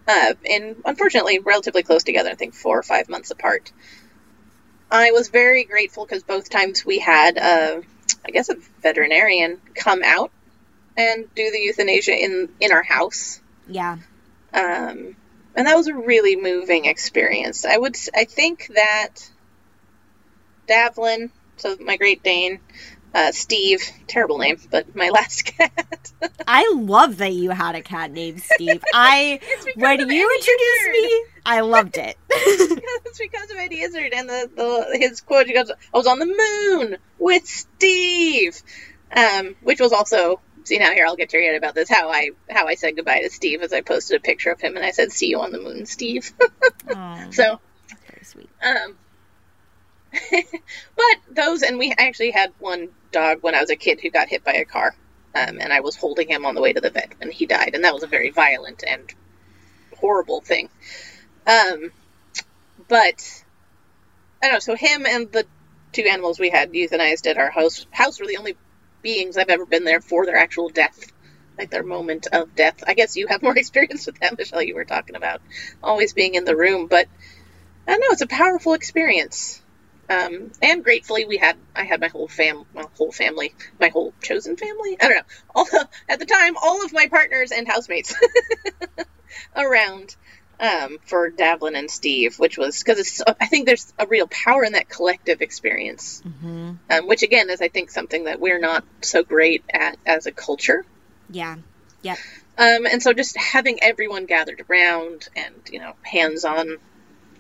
[0.08, 2.30] uh, and unfortunately relatively close together.
[2.30, 3.72] I think four or five months apart.
[4.90, 7.82] I was very grateful because both times we had, uh,
[8.26, 10.32] I guess, a veterinarian come out
[10.98, 13.42] and do the euthanasia in in our house.
[13.68, 13.98] Yeah.
[14.54, 15.16] Um,
[15.56, 17.66] and that was a really moving experience.
[17.66, 19.30] I would, I think that
[20.68, 22.60] Davlin, so my Great Dane,
[23.14, 26.12] uh, Steve, terrible name, but my last cat.
[26.48, 28.84] I love that you had a cat named Steve.
[28.94, 29.40] I
[29.76, 32.18] when you introduced me, I loved it.
[32.30, 35.48] it's because of Eddie Izzard and the, the his quote.
[35.48, 38.62] He goes, "I was on the moon with Steve,"
[39.16, 40.40] um, which was also.
[40.64, 43.22] See now here I'll get your head about this how I how I said goodbye
[43.22, 45.52] to Steve as I posted a picture of him and I said see you on
[45.52, 46.32] the moon Steve.
[46.94, 47.60] Oh, so
[48.08, 48.50] very sweet.
[48.62, 48.96] Um,
[50.32, 54.28] but those, and we actually had one dog when I was a kid who got
[54.28, 54.96] hit by a car,
[55.36, 57.72] um, and I was holding him on the way to the vet when he died,
[57.74, 59.14] and that was a very violent and
[59.98, 60.70] horrible thing.
[61.48, 61.92] Um,
[62.88, 63.44] but
[64.42, 64.60] I don't know.
[64.60, 65.46] So him and the
[65.92, 68.58] two animals we had euthanized at our house house were the only
[69.02, 71.12] beings I've ever been there for their actual death.
[71.58, 72.84] Like their moment of death.
[72.88, 74.62] I guess you have more experience with that, Michelle.
[74.62, 75.42] You were talking about
[75.84, 77.08] always being in the room, but
[77.88, 78.08] I don't know.
[78.12, 79.62] It's a powerful experience.
[80.10, 84.14] Um, and gratefully, we had I had my whole fam, my whole family, my whole
[84.22, 84.98] chosen family.
[85.00, 85.24] I don't know.
[85.56, 85.68] All
[86.10, 88.14] at the time, all of my partners and housemates
[89.56, 90.16] around
[90.62, 93.22] um, for Davlin and Steve, which was because.
[93.28, 97.62] I think there's a real power in that collective experience, hmm um, which again is
[97.62, 100.86] I think something that we're not so great at as a culture.
[101.30, 101.58] Yeah.
[102.04, 102.18] Yep.
[102.58, 106.78] Um, and so just having everyone gathered around and, you know, hands on,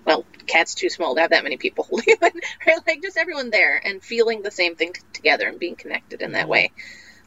[0.06, 2.22] well, cat's too small to have that many people holding it,
[2.66, 2.80] right?
[2.88, 6.32] Like just everyone there and feeling the same thing t- together and being connected in
[6.32, 6.72] that way,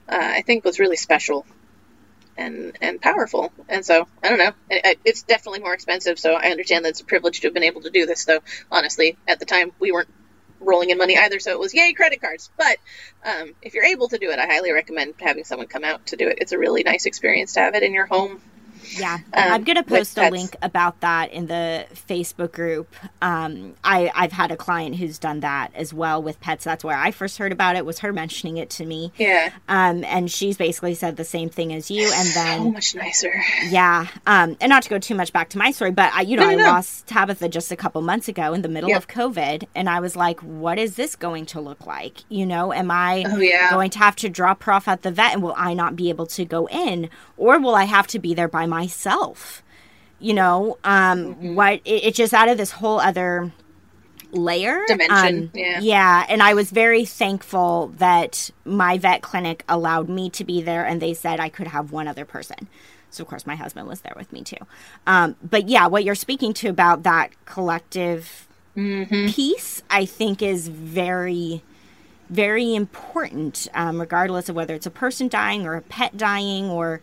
[0.08, 1.44] uh, I think was really special
[2.36, 3.52] and, and powerful.
[3.68, 6.18] And so, I don't know, I- I- it's definitely more expensive.
[6.18, 8.40] So I understand that it's a privilege to have been able to do this, though,
[8.70, 10.08] honestly, at the time we weren't
[10.60, 11.38] rolling in money either.
[11.38, 12.50] So it was yay, credit cards.
[12.56, 12.76] But
[13.24, 16.16] um, if you're able to do it, I highly recommend having someone come out to
[16.16, 16.38] do it.
[16.40, 18.40] It's a really nice experience to have it in your home.
[18.98, 22.88] Yeah, Um, I'm gonna post a link about that in the Facebook group.
[23.22, 26.64] Um, I I've had a client who's done that as well with pets.
[26.64, 27.84] That's where I first heard about it.
[27.86, 29.12] Was her mentioning it to me.
[29.18, 29.50] Yeah.
[29.68, 32.04] Um, and she's basically said the same thing as you.
[32.14, 33.32] And So then much nicer.
[33.68, 36.36] yeah, um, and not to go too much back to my story, but I, you
[36.36, 36.70] know, No, I no, no.
[36.70, 38.98] lost Tabitha just a couple months ago in the middle Yep.
[38.98, 42.18] of COVID, and I was like, what is this going to look like?
[42.28, 43.70] You know, am I Oh, yeah.
[43.70, 46.08] going to have to drop her off at the vet, and will I not be
[46.08, 49.62] able to go in, or will I have to be there by myself?
[50.20, 51.54] You know, um, Mm-hmm.
[51.54, 53.52] what it, it just added this whole other
[54.32, 55.78] layer Dimension, Um, yeah.
[55.80, 60.84] yeah and i was very thankful that my vet clinic allowed me to be there
[60.84, 62.66] and they said i could have one other person
[63.10, 64.56] so of course my husband was there with me too
[65.06, 69.28] um, but yeah what you're speaking to about that collective Mm-hmm.
[69.28, 71.62] piece i think is very
[72.28, 77.00] very important um, regardless of whether it's a person dying or a pet dying or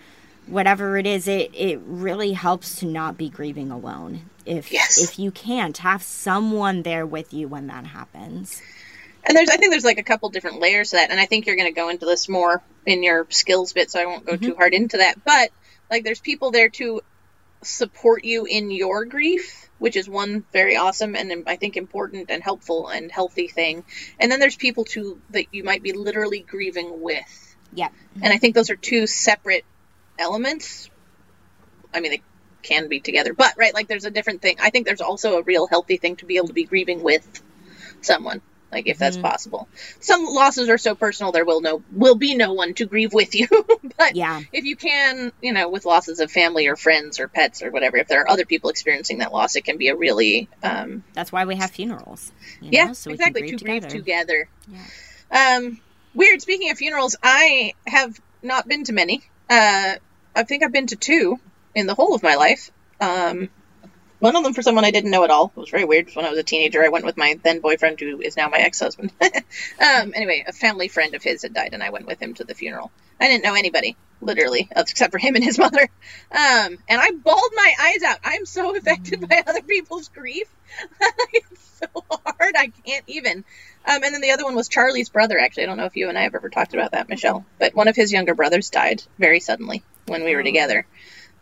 [0.47, 4.97] whatever it is it it really helps to not be grieving alone if Yes.
[4.97, 8.61] if you can't have someone there with you when that happens
[9.23, 11.45] And there's, I think there's like a couple different layers to that, and I think
[11.45, 14.35] you're going to go into this more in your skills bit, so I won't go
[14.35, 14.57] too mm-hmm.
[14.57, 15.23] hard into that.
[15.23, 15.51] But
[15.91, 17.01] like, there's people there to
[17.61, 22.41] support you in your grief, which is one very awesome and I think important and
[22.41, 23.83] helpful and healthy thing.
[24.19, 27.89] And then there's people to that you might be literally grieving with, yeah
[28.21, 29.65] and I think those are two separate
[30.19, 30.89] elements.
[31.93, 32.21] I mean, they
[32.63, 34.57] can be together, but right, like there's a different thing.
[34.61, 37.41] I think there's also a real healthy thing to be able to be grieving with
[38.01, 38.41] someone,
[38.71, 39.67] like if that's possible.
[39.99, 43.33] Some losses are so personal there will no will be no one to grieve with
[43.35, 43.47] you.
[43.97, 44.41] but Yeah.
[44.53, 47.97] if you can, you know, with losses of family or friends or pets or whatever,
[47.97, 51.31] if there are other people experiencing that loss, it can be a really um, that's
[51.31, 52.31] why we have funerals
[52.61, 53.41] you know, yeah, so exactly.
[53.41, 54.47] grieve To grieve together.
[54.69, 55.57] together.
[55.57, 55.79] Um,
[56.13, 56.41] weird.
[56.41, 59.21] Speaking of funerals, I have not been to many.
[59.51, 59.95] Uh,
[60.33, 61.37] I think I've been to two
[61.75, 62.71] in the whole of my life.
[63.01, 63.49] Um,
[64.21, 65.51] one of them for someone I didn't know at all.
[65.55, 66.11] It was very weird.
[66.13, 68.59] When I was a teenager, I went with my then boyfriend, who is now my
[68.59, 69.11] ex husband.
[69.21, 72.43] um, anyway, a family friend of his had died, and I went with him to
[72.43, 72.91] the funeral.
[73.19, 75.81] I didn't know anybody, literally, except for him and his mother.
[75.81, 78.19] Um, and I bawled my eyes out.
[78.23, 80.47] I'm so affected by other people's grief.
[81.33, 82.55] it's so hard.
[82.55, 83.39] I can't even.
[83.85, 85.63] Um, and then the other one was Charlie's brother, actually.
[85.63, 87.43] I don't know if you and I have ever talked about that, Michelle.
[87.57, 90.43] But one of his younger brothers died very suddenly when we were Oh.
[90.43, 90.85] together.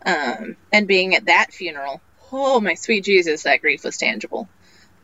[0.06, 2.02] Um, and being at that funeral,
[2.32, 4.48] oh my sweet Jesus, that grief was tangible.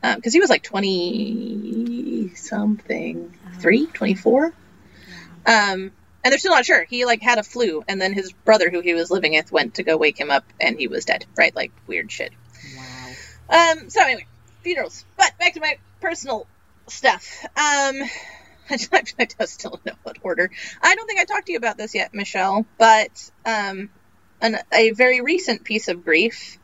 [0.02, 4.54] Because he was like 20 something, three, 24.
[5.48, 5.92] Um,
[6.26, 6.84] and they're still not sure.
[6.86, 9.76] He like had a flu, and then his brother, who he was living with, went
[9.76, 11.26] to go wake him up, and he was dead.
[11.38, 12.34] Right, like weird shit.
[12.76, 13.72] Wow.
[13.72, 13.90] Um.
[13.90, 14.26] So anyway,
[14.62, 15.06] funerals.
[15.18, 16.48] But back to my personal
[16.88, 17.46] stuff.
[17.56, 18.02] Um.
[18.68, 20.50] I just still don't know what order.
[20.82, 22.66] I don't think I talked to you about this yet, Michelle.
[22.80, 23.92] But um,
[24.42, 26.58] an, a very recent piece of grief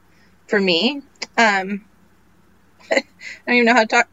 [0.47, 1.01] for me.
[1.37, 1.85] Um,
[2.91, 3.03] I
[3.47, 4.09] don't even know how to talk,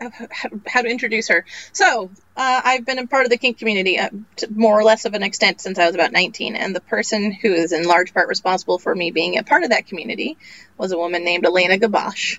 [0.66, 1.44] how, to introduce her.
[1.72, 4.10] So, uh, I've been a part of the kink community uh,
[4.50, 7.52] more or less of an extent since I was about 19, and the person who
[7.52, 10.36] is in large part responsible for me being a part of that community
[10.76, 12.38] was a woman named Allena Gabosch.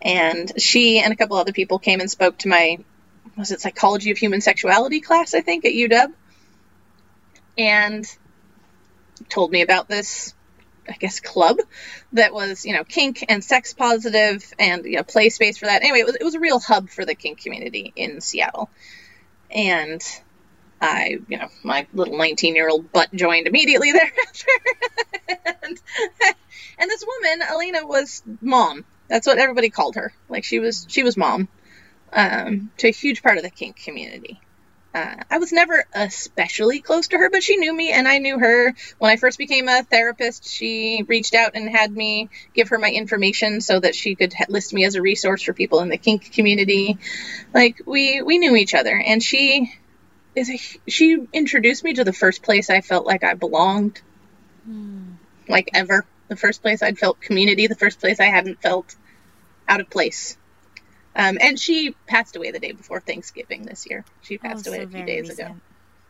[0.00, 2.78] And she and a couple other people came and spoke to my,
[3.36, 6.12] was it psychology of human sexuality class, I think, at UW,
[7.56, 8.04] and
[9.28, 10.34] told me about this
[10.88, 11.58] I guess club
[12.12, 15.82] that was you know kink and sex positive and you know play space for that.
[15.82, 18.70] Anyway, it was it was a real hub for the kink community in Seattle,
[19.50, 20.02] and
[20.80, 24.46] I you know my little 19 year old butt joined immediately thereafter,
[25.28, 25.80] and,
[26.78, 28.84] and this woman Allena was mom.
[29.08, 30.12] That's what everybody called her.
[30.28, 31.48] Like she was she was mom
[32.12, 34.40] um, to a huge part of the kink community.
[34.94, 38.38] Uh, I was never especially close to her, but she knew me and I knew
[38.38, 38.74] her.
[38.98, 42.90] When I first became a therapist, she reached out and had me give her my
[42.90, 46.32] information so that she could list me as a resource for people in the kink
[46.32, 46.98] community.
[47.54, 49.72] Like we we knew each other, and she
[50.34, 54.00] is a, she introduced me to the first place I felt like I belonged,
[54.66, 55.12] Hmm.
[55.48, 56.04] like ever.
[56.28, 57.66] The first place I'd felt community.
[57.66, 58.94] The first place I hadn't felt
[59.68, 60.36] out of place.
[61.14, 64.04] Um, and she passed away the day before Thanksgiving this year.
[64.22, 65.56] She passed Oh, away so a few days ago.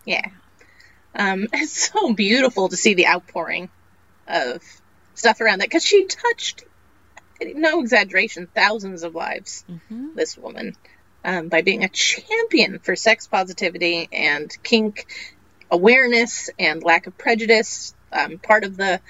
[0.05, 0.24] Yeah.
[1.14, 3.68] Um, it's so beautiful to see the outpouring
[4.28, 4.62] of
[5.14, 6.64] stuff around that because she touched,
[7.42, 9.64] no exaggeration, thousands of lives.
[9.68, 10.14] Mhm.
[10.14, 10.76] This woman,
[11.24, 15.07] um, by being a champion for sex positivity and kink
[15.70, 17.94] awareness and lack of prejudice.
[18.12, 19.00] Um, part of the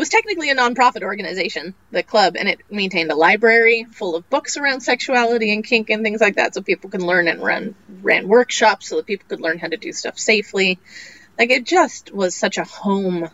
[0.00, 4.56] was technically a nonprofit organization, the club, and it maintained a library full of books
[4.56, 8.26] around sexuality and kink and things like that, so people can learn and run ran
[8.26, 10.78] workshops so that people could learn how to do stuff safely.
[11.38, 13.28] Like it just was such a home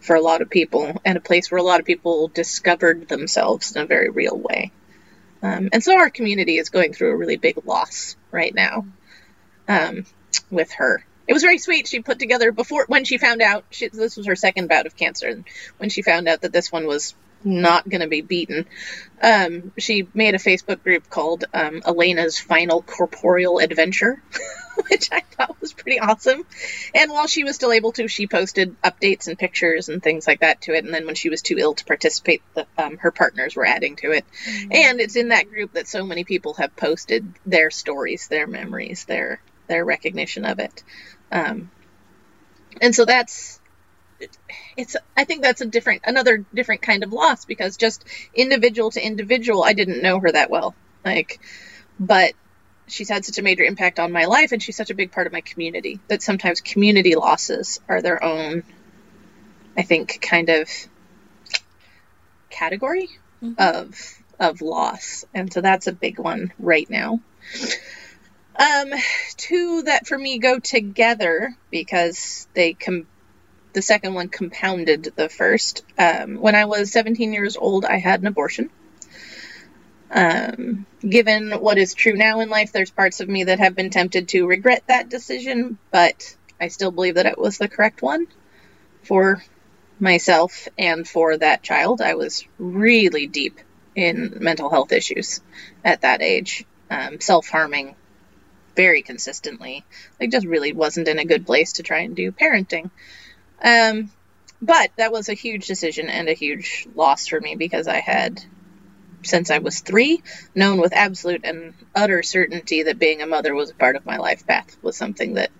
[0.00, 3.76] for a lot of people and a place where a lot of people discovered themselves
[3.76, 4.72] in a very real way.
[5.44, 8.84] Um, and so our community is going through a really big loss right now
[9.68, 10.04] um,
[10.50, 11.04] with her.
[11.30, 11.86] It was very sweet.
[11.86, 14.96] She put together before when she found out she, this was her second bout of
[14.96, 15.44] cancer, and
[15.78, 17.14] when she found out that this one was
[17.44, 18.66] not going to be beaten,
[19.22, 24.20] um, she made a Facebook group called um, Allena's Final Corporeal Adventure,
[24.90, 26.44] which I thought was pretty awesome.
[26.96, 30.40] And while she was still able to, she posted updates and pictures and things like
[30.40, 30.84] that to it.
[30.84, 33.94] And then when she was too ill to participate, the, um, her partners were adding
[33.98, 34.24] to it.
[34.72, 39.04] And it's in that group that so many people have posted their stories, their memories,
[39.04, 40.82] their their recognition of it.
[41.30, 41.70] Um,
[42.80, 43.60] and so that's
[44.76, 48.04] it's I think that's a different another different kind of loss because just
[48.34, 50.74] individual to individual, I didn't know her that well.
[51.04, 51.40] Like
[51.98, 52.34] but
[52.86, 55.26] she's had such a major impact on my life and she's such a big part
[55.26, 58.62] of my community that sometimes community losses are their own
[59.76, 60.68] I think kind of
[62.50, 63.08] category
[63.42, 63.54] Mhm.
[63.58, 65.24] of of loss.
[65.34, 67.20] And so that's a big one right now.
[68.60, 68.92] Um,
[69.38, 73.06] two that for me go together because they com-
[73.72, 75.82] the second one compounded the first.
[75.98, 78.68] Um, when I was 17 years old, I had an abortion.
[80.10, 83.88] Um, given what is true now in life, there's parts of me that have been
[83.88, 88.26] tempted to regret that decision, but I still believe that it was the correct one
[89.04, 89.42] for
[89.98, 92.02] myself and for that child.
[92.02, 93.58] I was really deep
[93.94, 95.40] in mental health issues
[95.82, 97.94] at that age, um, self harming
[98.80, 99.84] very consistently.
[100.18, 102.90] Like, just really wasn't in a good place to try and do parenting.
[103.62, 104.10] Um,
[104.62, 108.42] but that was a huge decision and a huge loss for me because I had,
[109.22, 110.22] since I was three,
[110.54, 114.16] known with absolute and utter certainty that being a mother was a part of my
[114.16, 115.50] life path, was something that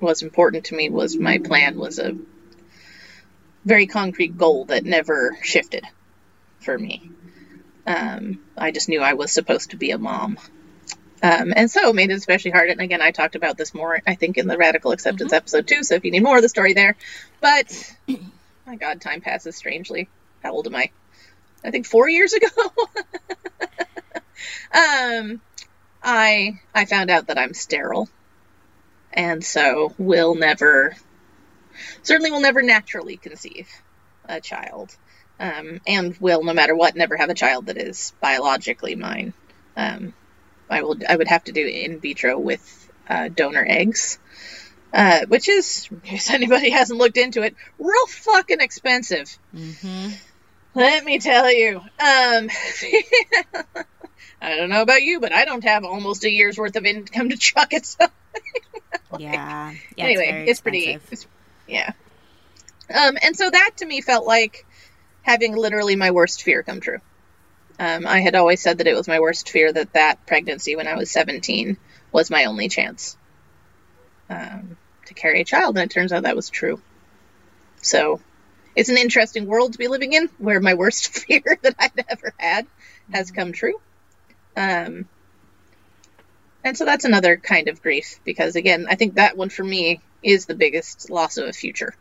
[0.00, 2.16] was important to me, was my plan, was a
[3.64, 5.84] very concrete goal that never shifted
[6.58, 7.08] for me.
[7.86, 10.38] Um, I just knew I was supposed to be a mom.
[11.24, 12.68] Um, and so made it especially hard.
[12.68, 15.82] And again, I talked about this more, I think, in the radical acceptance episode too.
[15.82, 16.96] So if you need more of the story there,
[17.40, 17.96] but
[18.66, 20.10] my God, time passes strangely.
[20.42, 20.90] How old am I?
[21.64, 22.48] I think four years ago.
[24.74, 25.40] um,
[26.02, 28.10] I I found out that I'm sterile,
[29.14, 30.94] and so will never,
[32.02, 33.68] certainly will never naturally conceive
[34.28, 34.94] a child.
[35.40, 39.32] um, and will, no matter what, never have a child that is biologically mine.
[39.76, 40.12] Um,
[40.70, 40.96] I will.
[41.08, 44.18] I would have to do in vitro with uh, donor eggs,
[44.92, 49.36] uh, which is, in case anybody hasn't looked into it, real fucking expensive.
[49.54, 50.10] Mm-hmm.
[50.74, 51.78] Let me tell you.
[51.78, 51.84] Um,
[54.40, 57.30] I don't know about you, but I don't have almost a year's worth of income
[57.30, 57.86] to chuck it.
[57.86, 58.06] So
[59.18, 59.72] Yeah.
[59.96, 60.98] yeah anyway, very it's, pretty.
[61.10, 61.26] It's,
[61.66, 61.92] yeah.
[62.92, 64.66] Um, and so that to me felt like
[65.22, 66.98] having literally my worst fear come true.
[67.78, 70.86] Um, I had always said that it was my worst fear that that pregnancy when
[70.86, 71.76] I was 17
[72.12, 73.16] was my only chance
[74.30, 76.80] um, to carry a child, and it turns out that was true.
[77.82, 78.20] So
[78.76, 82.32] it's an interesting world to be living in where my worst fear that I'd ever
[82.38, 82.66] had
[83.12, 83.80] has come true.
[84.56, 85.08] Um,
[86.62, 90.00] and so that's another kind of grief because, again, I think that one for me
[90.22, 91.94] is the biggest loss of a future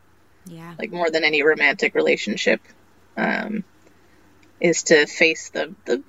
[0.45, 0.73] Yeah.
[0.79, 2.61] like more than any romantic relationship,
[3.17, 3.63] um,
[4.59, 6.03] is to face the the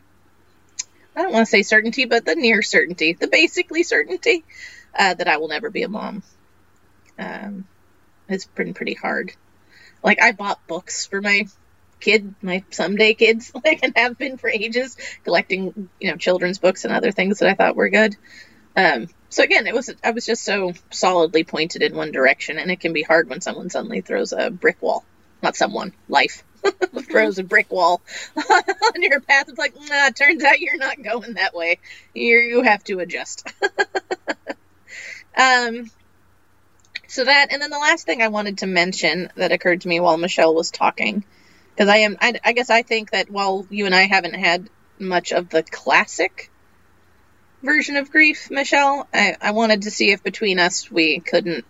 [1.17, 4.45] I don't want to say certainty, but the near certainty, the basically certainty
[4.99, 6.23] uh, that I will never be a mom.
[7.19, 7.67] Um,
[8.29, 9.33] it's been pretty hard.
[10.03, 11.47] Like I bought books for my
[12.01, 16.85] kid, my someday kids, like and have been for ages, collecting you know children's books
[16.85, 18.17] and other things that I thought were good.
[18.77, 22.71] Um, so again, it was I was just so solidly pointed in one direction, and
[22.71, 25.05] it can be hard when someone suddenly throws a brick wall.
[25.43, 26.43] Not someone, life
[27.39, 28.03] a brick wall
[28.37, 29.49] on your path.
[29.49, 31.79] It's like, nah, turns out you're not going that way.
[32.15, 33.47] You you have to adjust.
[35.37, 35.91] um,
[37.07, 40.01] so that, and then the last thing I wanted to mention that occurred to me
[40.01, 41.25] while Michelle was talking,
[41.71, 44.69] because I am, I, I guess I think that while you and I haven't had
[44.99, 46.51] much of the classic
[47.63, 51.65] version of grief, Michelle, I, I wanted to see if between us we couldn't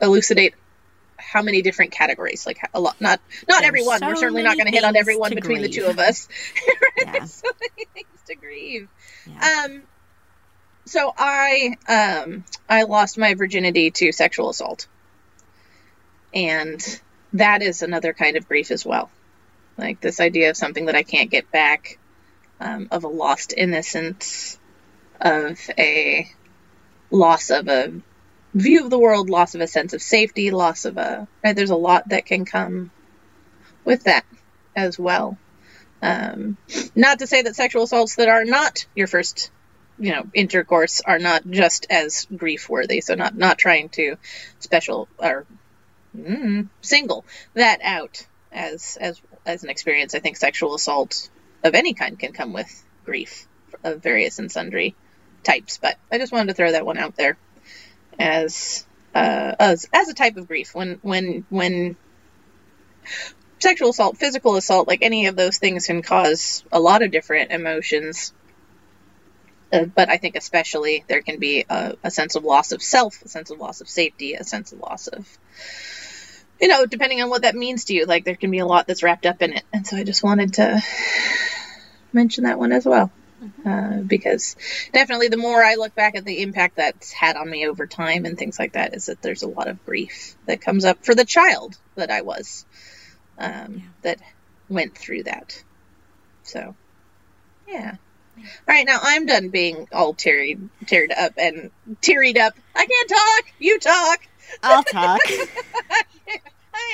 [0.00, 0.54] elucidate
[1.30, 4.00] how many different categories, like a lot, not not There's everyone.
[4.00, 6.28] so We're certainly not going to hit on everyone between the two of us.
[6.98, 7.24] Yeah.
[7.24, 8.88] so many things to grieve.
[9.26, 9.64] Yeah.
[9.64, 9.82] Um,
[10.84, 14.86] so I um I lost my virginity to sexual assault,
[16.34, 17.00] and
[17.32, 19.10] that is another kind of grief as well.
[19.78, 21.98] Like this idea of something that I can't get back,
[22.60, 24.58] um, of a lost innocence,
[25.20, 26.28] of a
[27.10, 27.92] loss of a
[28.54, 31.54] view of the world, loss of a sense of safety, loss of a right.
[31.54, 32.90] There's a lot that can come
[33.84, 34.24] with that
[34.74, 35.38] as well.
[36.02, 36.56] Um,
[36.94, 39.50] not to say that sexual assaults that are not your first,
[39.98, 43.00] you know, intercourse are not just as grief worthy.
[43.00, 44.16] So not not trying to
[44.58, 45.46] special or
[46.16, 47.24] mm, single
[47.54, 50.14] that out as as as an experience.
[50.14, 51.28] I think sexual assault
[51.62, 53.46] of any kind can come with grief
[53.84, 54.94] of various and sundry
[55.42, 55.78] types.
[55.78, 57.36] But I just wanted to throw that one out there
[58.20, 61.96] as uh, as as a type of grief when when when
[63.58, 67.50] sexual assault, physical assault, like any of those things can cause a lot of different
[67.50, 68.32] emotions.
[69.72, 73.22] Uh, but I think especially there can be a, a sense of loss of self,
[73.22, 75.28] a sense of loss of safety, a sense of loss of,
[76.60, 78.06] you know, depending on what that means to you.
[78.06, 80.24] Like there can be a lot that's wrapped up in it, and so I just
[80.24, 80.80] wanted to
[82.12, 83.12] mention that one as well.
[83.64, 84.56] Uh, because
[84.92, 88.26] definitely the more I look back at the impact that's had on me over time
[88.26, 91.14] and things like that, is that there's a lot of grief that comes up for
[91.14, 92.66] the child that I was
[93.38, 94.18] um, that
[94.68, 95.62] went through that.
[96.42, 96.74] So,
[97.66, 97.96] yeah.
[98.36, 101.70] All right, now I'm done being all teary, teared up and
[102.00, 102.54] tearied up.
[102.74, 103.54] I can't talk.
[103.58, 104.20] You talk.
[104.62, 105.20] I'll talk.
[105.30, 106.02] I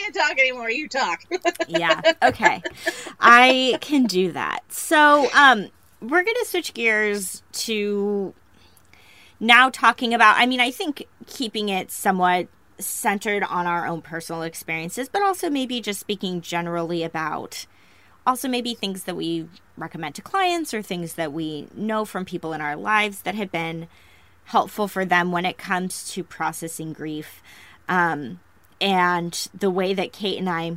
[0.02, 0.70] can't talk anymore.
[0.70, 1.20] You talk.
[1.68, 2.00] yeah.
[2.22, 2.62] Okay.
[3.20, 4.60] I can do that.
[4.68, 5.68] So, um,
[6.00, 8.34] we're going to switch gears to
[9.40, 14.42] now talking about, I mean, I think keeping it somewhat centered on our own personal
[14.42, 17.66] experiences, but also maybe just speaking generally about
[18.26, 22.52] also maybe things that we recommend to clients or things that we know from people
[22.52, 23.86] in our lives that have been
[24.44, 27.40] helpful for them when it comes to processing grief.
[27.88, 28.40] Um,
[28.80, 30.76] and the way that Kate and I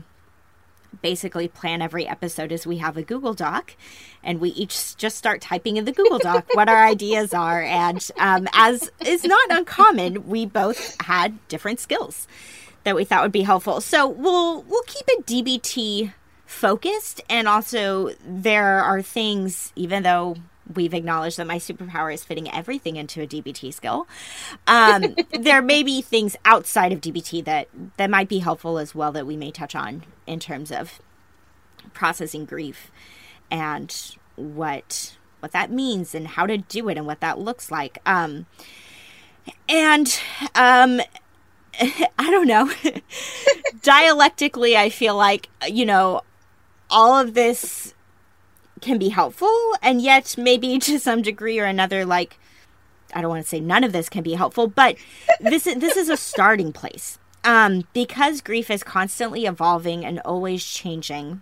[1.02, 3.76] basically plan every episode is we have a Google Doc
[4.24, 7.62] and we each just start typing in the Google Doc what our ideas are.
[7.62, 12.28] And um, as is not uncommon, we both had different skills
[12.84, 13.82] that we thought would be helpful.
[13.82, 16.14] So we'll we'll keep it DBT
[16.46, 20.36] focused and also there are things even though
[20.74, 24.08] we've acknowledged that my superpower is fitting everything into a DBT skill.
[24.68, 27.68] Um, there may be things outside of DBT that
[27.98, 31.00] that might be helpful as well that we may touch on in terms of
[31.94, 32.92] processing grief
[33.50, 38.00] and what what that means and how to do it and what that looks like.
[38.06, 38.46] Um,
[39.68, 40.20] and
[40.56, 41.02] um,
[41.82, 42.72] I don't know.
[43.82, 46.22] Dialectically, I feel like you know
[46.90, 47.94] all of this
[48.82, 52.40] can be helpful, and yet maybe to some degree or another, like
[53.14, 54.96] I don't want to say none of this can be helpful, but
[55.40, 57.20] this is this is a starting place.
[57.44, 61.42] Um, because grief is constantly evolving and always changing.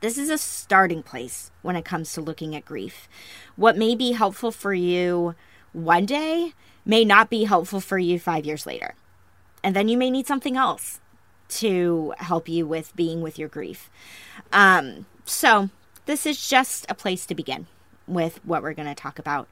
[0.00, 3.08] This is a starting place when it comes to looking at grief.
[3.56, 5.34] What may be helpful for you
[5.72, 6.52] one day
[6.84, 8.94] may not be helpful for you five years later.
[9.62, 11.00] And then you may need something else
[11.48, 13.90] to help you with being with your grief.
[14.52, 15.70] Um, so,
[16.08, 17.66] this is just a place to begin
[18.06, 19.46] with what we're going to talk about.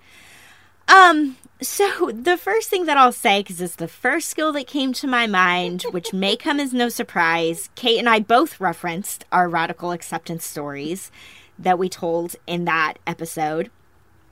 [0.88, 4.94] Um, so the first thing that I'll say, because it's the first skill that came
[4.94, 9.50] to my mind, which may come as no surprise, Kate and I both referenced our
[9.50, 11.12] radical acceptance stories
[11.58, 13.70] that we told in that episode.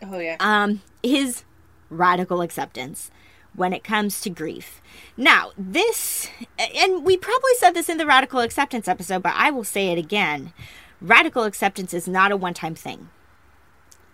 [0.02, 0.36] Oh yeah.
[0.40, 1.44] Um, is
[1.90, 3.10] radical acceptance
[3.54, 4.80] when it comes to grief.
[5.14, 9.62] Now, this, and we probably said this in the radical acceptance episode, but I will
[9.62, 10.54] say it again.
[11.00, 13.10] Radical acceptance is not a one time thing.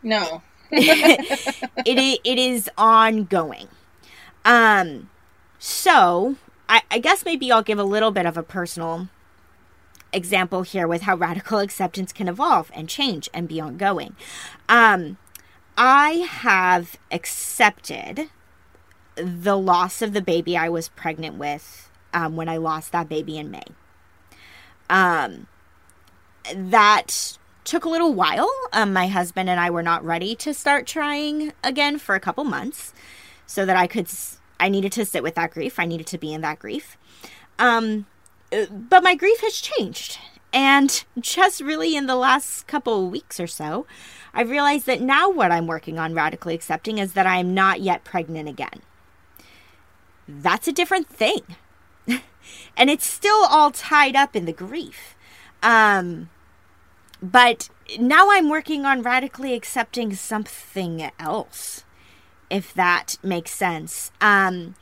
[0.02, 0.42] No.
[0.70, 3.68] it, it is ongoing.
[4.44, 5.10] Um,
[5.58, 6.36] so
[6.68, 9.08] I, I guess maybe I'll give a little bit of a personal
[10.12, 14.16] example here with how radical acceptance can evolve and change and be ongoing.
[14.68, 15.18] Um,
[15.76, 18.30] I have accepted
[19.14, 23.38] the loss of the baby I was pregnant with um, when I lost that baby
[23.38, 23.64] in May.
[24.88, 25.46] Um,
[26.54, 28.50] that took a little while.
[28.72, 32.44] Um, my husband and I were not ready to start trying again for a couple
[32.44, 32.92] months,
[33.46, 34.08] so that I could.
[34.58, 35.78] I needed to sit with that grief.
[35.78, 36.98] I needed to be in that grief.
[37.58, 38.06] Um,
[38.52, 40.18] uh, but my grief has changed,
[40.52, 43.86] and just really in the last couple weeks or so,
[44.34, 47.80] I've realized that now what I'm working on radically accepting is that I am not
[47.80, 48.82] yet pregnant again.
[50.28, 51.40] That's a different thing.
[52.76, 55.16] and it's still all tied up in the grief.
[55.62, 56.30] Um,
[57.22, 61.84] but now I'm working on radically accepting something else,
[62.48, 64.10] if that makes sense.
[64.20, 64.74] Um,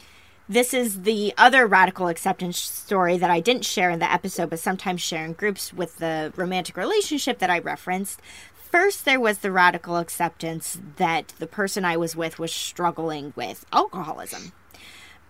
[0.49, 4.59] this is the other radical acceptance story that I didn't share in the episode, but
[4.59, 8.23] sometimes share in groups with the romantic relationship that I referenced.
[8.55, 13.67] First, there was the radical acceptance that the person I was with was struggling with
[13.73, 14.53] alcoholism.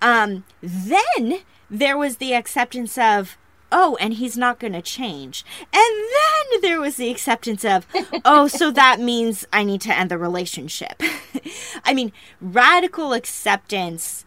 [0.00, 1.40] Um, then
[1.70, 3.36] there was the acceptance of,
[3.70, 5.44] oh, and he's not going to change.
[5.72, 7.86] And then there was the acceptance of,
[8.24, 11.02] oh, so that means I need to end the relationship.
[11.84, 14.24] I mean, radical acceptance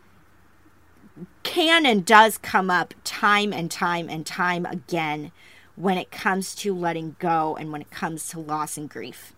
[1.43, 5.31] can and does come up time and time and time again
[5.75, 9.33] when it comes to letting go and when it comes to loss and grief.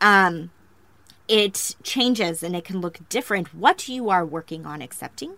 [0.00, 0.50] Um,
[1.28, 5.34] it changes and it can look different what you are working on accepting.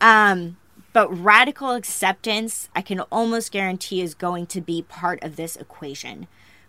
[0.00, 0.56] Um,
[0.92, 6.26] but radical acceptance, I can almost guarantee, is going to be part of this equation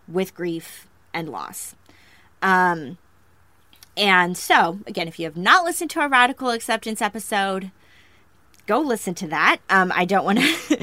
[0.07, 1.75] with grief and loss.
[2.41, 2.97] Um,
[3.95, 7.71] and so, again, if you have not listened to our radical acceptance episode,
[8.65, 9.59] go listen to that.
[9.69, 10.45] Um, I don't want to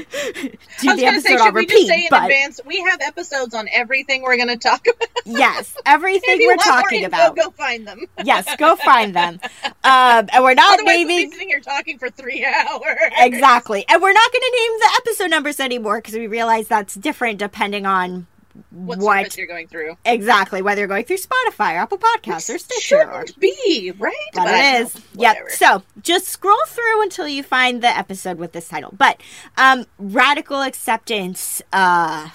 [0.81, 3.69] do the episode say, on repeat, we say in but advance we have episodes on
[3.73, 5.09] everything we're going to talk about.
[5.25, 7.37] yes, everything we're talking about.
[7.37, 8.05] go find them.
[8.25, 9.41] yes, go find them.
[9.65, 13.13] Um, and we're not Otherwise, we'll be naming sitting here talking for three hours.
[13.19, 16.95] exactly, and we're not going to name the episode numbers anymore because we realize that's
[16.95, 18.27] different depending on
[18.71, 19.97] What, what you're going through?
[20.05, 23.09] exactly whether you're going through Spotify, or Apple Podcasts, or Stitcher.
[23.11, 25.01] Or, Shouldn't be right, but I it is.
[25.15, 25.37] Yep.
[25.51, 28.93] So just scroll through until you find the episode with this title.
[28.97, 29.21] But
[29.57, 32.31] um, radical acceptance, uh,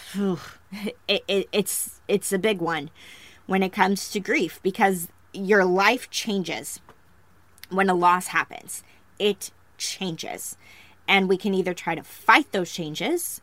[1.08, 2.90] it, it, it's it's a big one
[3.46, 6.80] when it comes to grief because your life changes
[7.70, 8.84] when a loss happens.
[9.20, 10.58] It changes,
[11.08, 13.42] and we can either try to fight those changes,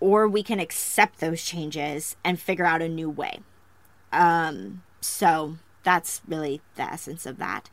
[0.00, 3.40] or we can accept those changes and figure out a new way.
[4.12, 7.70] Um, so that's really the essence of that.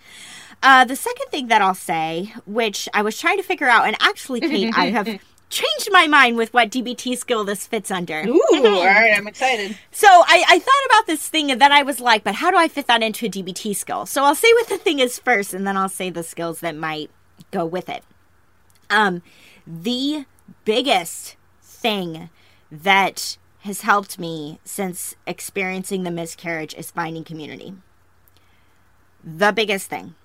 [0.62, 3.98] Uh, the second thing that I'll say, which I was trying to figure out, and
[4.00, 5.08] actually, Kate, I have
[5.50, 8.24] changed my mind with what DBT skill this fits under.
[8.28, 9.78] Ooh, all right, I'm excited.
[9.92, 12.58] So I, I thought about this thing, and then I was like, but how do
[12.58, 14.06] I fit that into a DBT skill?
[14.06, 16.76] So I'll say what the thing is first, and then I'll say the skills that
[16.76, 17.10] might
[17.52, 18.04] go with it.
[18.90, 19.24] Um,
[19.66, 20.26] the
[20.66, 21.36] biggest
[21.84, 22.30] thing
[22.72, 27.76] that has helped me since experiencing the miscarriage is finding community.
[29.24, 30.16] The biggest thing.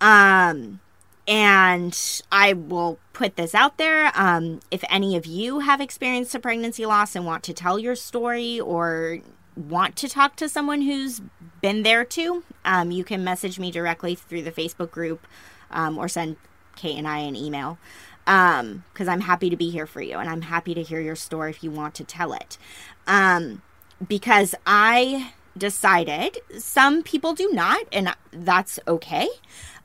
[0.00, 0.80] Um,
[1.28, 4.10] and I will put this out there.
[4.14, 7.94] Um, if any of you have experienced a pregnancy loss and want to tell your
[7.94, 9.20] story or
[9.56, 11.22] want to talk to someone who's
[11.60, 15.26] been there too, um, you can message me directly through the Facebook group
[15.70, 16.36] um, or send
[16.74, 17.78] Kate and I an email.
[18.26, 21.16] Um because i'm happy to be here for you and i'm happy to hear your
[21.16, 22.58] story if you want to tell it.
[23.06, 23.62] Um
[24.06, 29.28] because i decided some people do not and that's okay.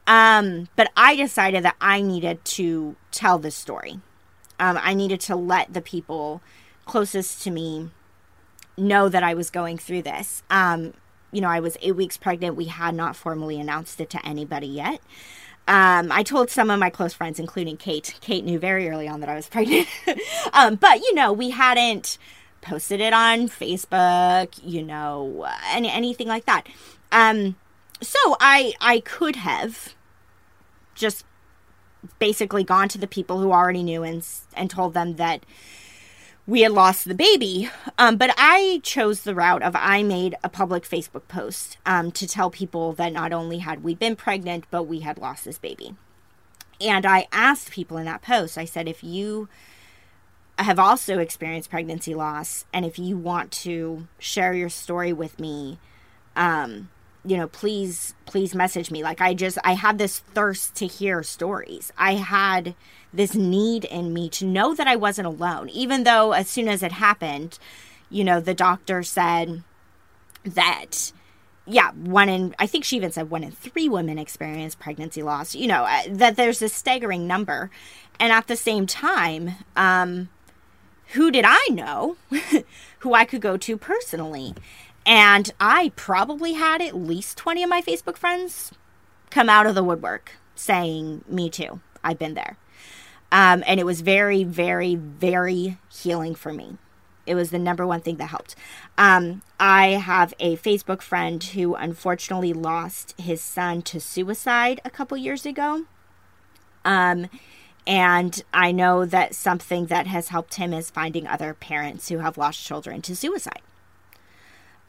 [0.06, 4.00] Um but i decided that i needed to tell this story.
[4.60, 6.42] Um i needed to let the people
[6.86, 7.90] closest to me
[8.78, 10.44] know that i was going through this.
[10.50, 10.94] Um
[11.32, 12.56] you know i was eight weeks pregnant.
[12.56, 15.02] We had not formally announced it to anybody yet
[15.68, 18.16] um, I told some of my close friends, including Kate.
[18.22, 19.88] Kate knew very early on that I was pregnant.
[20.54, 22.18] um, but, you know, we hadn't
[22.62, 26.68] posted it on Facebook, you know, any, anything like that.
[27.12, 27.56] Um,
[28.02, 29.94] so I, I could have
[30.96, 31.26] just
[32.20, 35.46] basically gone to the people who already knew and, and told them that
[36.48, 37.70] we had lost the baby.
[37.98, 42.26] Um, but I chose the route of I made a public Facebook post um, to
[42.26, 45.96] tell people that not only had we been pregnant, but we had lost this baby.
[46.80, 49.50] And I asked people in that post, I said, if you
[50.58, 55.80] have also experienced pregnancy loss and if you want to share your story with me,
[56.36, 56.90] um,
[57.28, 59.04] you know, please, please message me.
[59.04, 61.92] Like, I just, I had this thirst to hear stories.
[61.98, 62.74] I had
[63.14, 66.82] this need in me to know that I wasn't alone, even though as soon as
[66.82, 67.60] it happened,
[68.10, 69.64] you know, the doctor said
[70.46, 71.12] that,
[71.66, 75.54] yeah, one in, I think she even said one in three women experience pregnancy loss,
[75.54, 77.70] you know, uh, that there's a staggering number.
[78.22, 80.30] And at the same time, um,
[81.14, 82.16] who did I know
[83.00, 84.54] who I could go to personally?
[85.08, 88.74] And I probably had at least 20 of my Facebook friends
[89.30, 91.80] come out of the woodwork saying, Me too.
[92.04, 92.58] I've been there.
[93.32, 96.78] Um, and it was very, very, very healing for me.
[97.26, 98.56] It was the number one thing that helped.
[98.98, 105.18] Um, I have a Facebook friend who unfortunately lost his son to suicide a couple
[105.18, 105.86] years ago.
[106.86, 107.30] Um,
[107.86, 112.38] and I know that something that has helped him is finding other parents who have
[112.38, 113.62] lost children to suicide.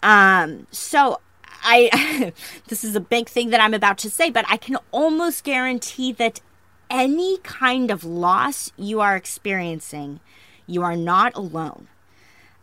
[0.03, 1.20] Um, so
[1.62, 2.32] I,
[2.68, 6.12] this is a big thing that I'm about to say, but I can almost guarantee
[6.12, 6.40] that
[6.90, 10.20] any kind of loss you are experiencing,
[10.66, 11.88] you are not alone.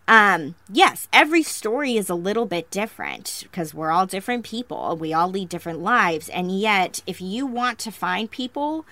[0.08, 4.96] Um, yes, every story is a little bit different because we're all different people.
[4.96, 6.30] We all lead different lives.
[6.30, 8.86] And yet, if you want to find people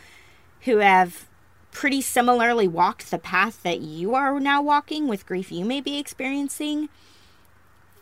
[0.61, 1.27] who have
[1.71, 5.97] pretty similarly walked the path that you are now walking with grief you may be
[5.97, 6.87] experiencing,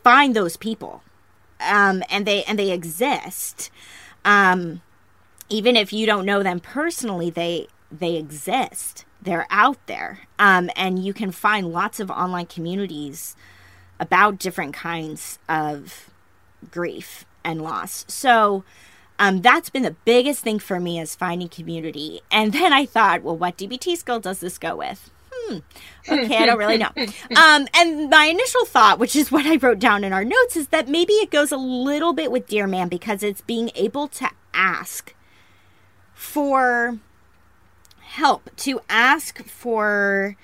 [0.02, 1.02] find those people.
[1.60, 3.70] Um, and they and they exist.
[4.24, 4.82] Um,
[5.48, 9.04] even if you don't know them personally, they they exist.
[9.20, 13.36] They're out there, um, and you can find lots of online communities
[14.00, 16.10] about different kinds of
[16.70, 18.04] grief and loss.
[18.08, 18.64] So.
[19.18, 22.22] Um, that's been the biggest thing for me is finding community.
[22.32, 25.12] And then I thought, well, what DBT skill does this go with?
[25.32, 25.58] Hmm.
[26.08, 26.90] Okay, I don't really know.
[26.96, 30.68] Um, and my initial thought, which is what I wrote down in our notes, is
[30.68, 34.28] that maybe it goes a little bit with Dear Man because it's being able to
[34.52, 35.14] ask
[36.14, 36.98] for
[38.00, 40.36] help, to ask for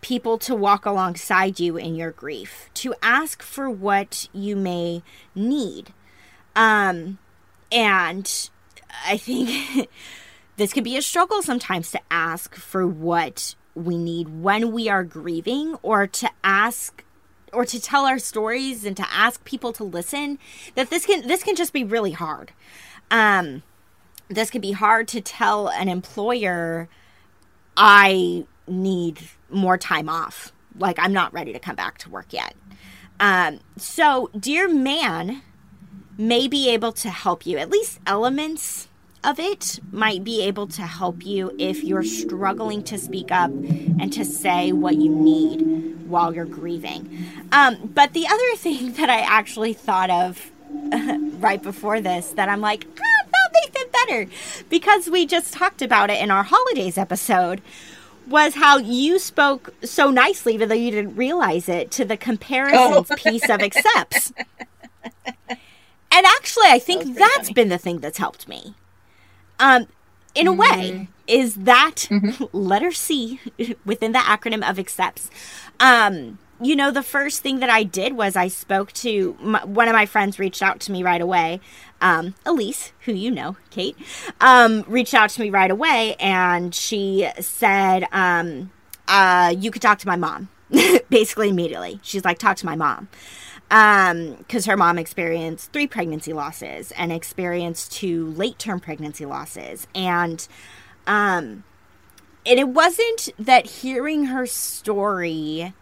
[0.00, 5.02] people to walk alongside you in your grief, to ask for what you may
[5.34, 5.92] need.
[6.54, 7.18] Um,
[7.72, 8.48] and
[9.04, 9.88] I think
[10.56, 15.04] this could be a struggle sometimes to ask for what we need when we are
[15.04, 17.04] grieving or to ask
[17.52, 20.38] or to tell our stories and to ask people to listen
[20.74, 22.52] that this can this can just be really hard.
[23.10, 23.62] Um
[24.28, 26.88] this could be hard to tell an employer
[27.76, 29.20] I need
[29.50, 30.52] more time off.
[30.76, 32.54] Like I'm not ready to come back to work yet.
[33.18, 35.42] Um, so, dear man
[36.18, 37.58] may be able to help you.
[37.58, 38.88] At least elements
[39.26, 44.12] of it might be able to help you if you're struggling to speak up and
[44.12, 47.26] to say what you need while you're grieving.
[47.52, 50.50] Um, but the other thing that I actually thought of
[51.40, 53.16] right before this that I'm like, ah,
[53.62, 54.26] make it better
[54.68, 57.62] because we just talked about it in our holidays episode
[58.26, 63.10] was how you spoke so nicely, even though you didn't realize it, to the comparisons
[63.10, 63.14] oh.
[63.16, 64.32] piece of accepts.
[65.16, 67.54] and actually, I think that that's funny.
[67.54, 68.74] been the thing that's helped me.
[69.58, 69.86] Um,
[70.34, 71.04] in a way, mm-hmm.
[71.26, 72.44] is that mm-hmm.
[72.56, 73.40] letter C
[73.84, 75.30] within the acronym of accepts.
[75.80, 79.88] Um, you know, the first thing that I did was I spoke to my, one
[79.88, 81.60] of my friends, reached out to me right away.
[82.00, 83.96] Um, Elise, who you know, Kate,
[84.40, 88.70] um, reached out to me right away and she said, um,
[89.08, 90.48] uh, You could talk to my mom,
[91.10, 92.00] basically immediately.
[92.02, 93.08] She's like, Talk to my mom.
[93.68, 99.86] Because um, her mom experienced three pregnancy losses and experienced two late term pregnancy losses.
[99.94, 100.46] And,
[101.06, 101.64] um,
[102.44, 105.74] and it wasn't that hearing her story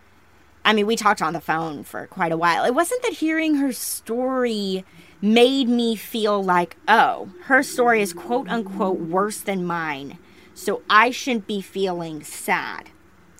[0.64, 2.64] I mean, we talked on the phone for quite a while.
[2.64, 4.84] It wasn't that hearing her story
[5.20, 10.18] made me feel like, oh, her story is quote unquote worse than mine,
[10.54, 12.90] so I shouldn't be feeling sad.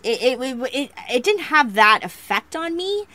[0.03, 3.07] It, it, it, it, didn't have that effect on me.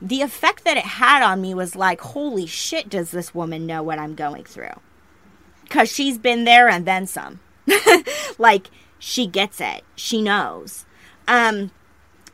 [0.00, 3.82] The effect that it had on me was like, holy shit, does this woman know
[3.82, 4.80] what I'm going through?
[5.64, 7.40] Because she's been there and then some.
[8.38, 9.82] like, she gets it.
[9.96, 10.86] She knows.
[11.26, 11.72] Um,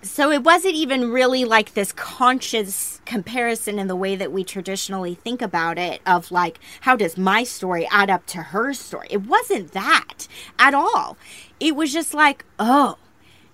[0.04, 5.14] so it wasn't even really like this conscious comparison in the way that we traditionally
[5.14, 9.22] think about it of like how does my story add up to her story it
[9.22, 11.16] wasn't that at all
[11.58, 12.98] it was just like oh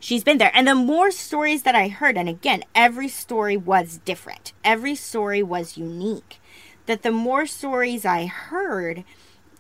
[0.00, 4.00] she's been there and the more stories that i heard and again every story was
[4.04, 6.40] different every story was unique
[6.86, 9.04] that the more stories i heard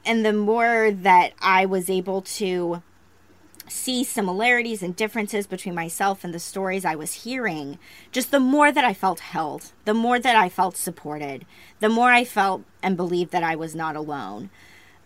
[0.04, 2.82] and the more that i was able to
[3.70, 7.78] see similarities and differences between myself and the stories I was hearing,
[8.12, 11.46] just the more that I felt held, the more that I felt supported,
[11.78, 14.50] the more I felt and believed that I was not alone.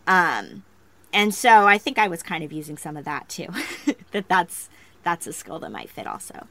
[0.07, 0.65] Um,
[1.13, 3.49] and so I think I was kind of using some of that too.
[4.13, 4.69] that that's
[5.05, 6.49] that's a skill that might fit also.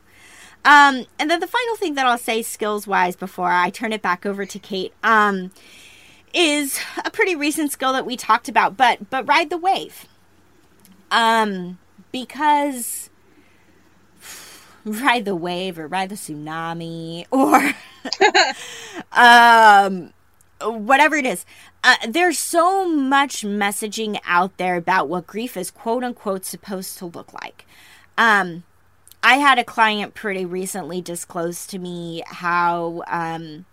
[0.66, 4.02] Um, and then the final thing that I'll say skills wise before I turn it
[4.02, 5.52] back over to Kate um,
[6.34, 10.08] is a pretty recent skill that we talked about, but but ride the wave.
[11.12, 11.78] Um,
[12.14, 13.10] because
[14.86, 17.74] ride the wave or ride the tsunami or
[19.12, 20.14] um
[20.62, 21.46] whatever it is
[21.84, 27.06] uh, there's so much messaging out there about what grief is quote unquote supposed to
[27.06, 27.66] look like
[28.18, 28.64] um
[29.22, 33.66] i had a client pretty recently disclose to me how um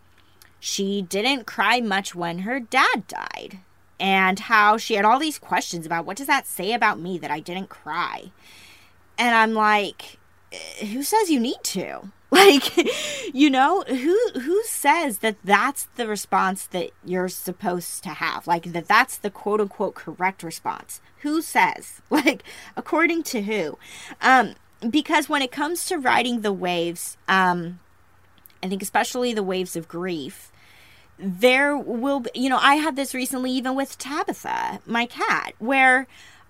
[0.60, 3.60] she didn't cry much when her dad died
[4.00, 7.30] and how she had all these questions about what does that say about me that
[7.30, 8.32] I didn't cry.
[9.18, 10.18] And I'm like,
[10.50, 12.10] eh, who says you need to?
[12.32, 18.46] Like, you know, who who says that that's the response that you're supposed to have?
[18.46, 21.00] Like that that's the quote unquote correct response.
[21.22, 22.00] Who says?
[22.10, 22.44] Like
[22.76, 23.78] according to who?
[24.20, 24.54] Um
[24.88, 27.80] because when it comes to riding the waves, um
[28.62, 30.52] I think especially the waves of grief,
[31.18, 36.06] there will be, you know, I had this recently even with Tabitha, my cat, where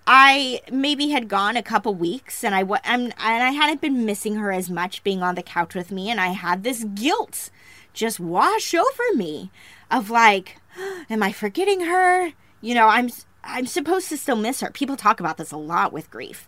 [0.06, 4.50] I maybe had gone a couple weeks and I and I hadn't been missing her
[4.52, 7.50] as much being on the couch with me and I had this guilt
[7.92, 9.50] just wash over me
[9.90, 10.56] of like
[11.10, 12.32] am I forgetting her?
[12.60, 13.10] You know, I'm
[13.42, 14.70] I'm supposed to still miss her.
[14.70, 16.46] People talk about this a lot with grief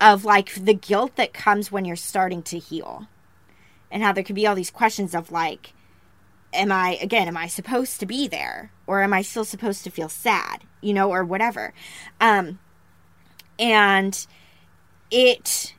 [0.00, 3.08] of like the guilt that comes when you're starting to heal.
[3.90, 5.74] And how there could be all these questions of like
[6.54, 8.72] am I, again, am I supposed to be there?
[8.86, 11.72] Or am I still supposed to feel sad, you know, or whatever?
[12.20, 12.58] Um,
[13.58, 14.26] and
[15.10, 15.74] it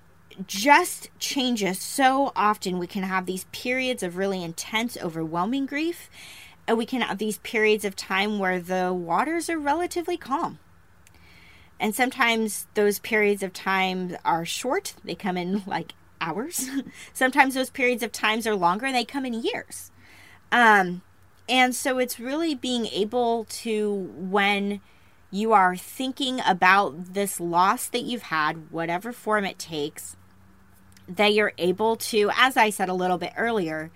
[0.47, 2.79] just changes so often.
[2.79, 6.09] We can have these periods of really intense, overwhelming grief,
[6.67, 10.59] and we can have these periods of time where the waters are relatively calm.
[11.79, 16.69] And sometimes those periods of time are short, they come in like hours.
[17.13, 19.91] sometimes those periods of times are longer, and they come in years.
[20.51, 21.01] Um,
[21.49, 24.79] and so it's really being able to, when
[25.33, 30.15] you are thinking about this loss that you've had, whatever form it takes,
[31.07, 33.89] that you're able to, as I said a little bit earlier,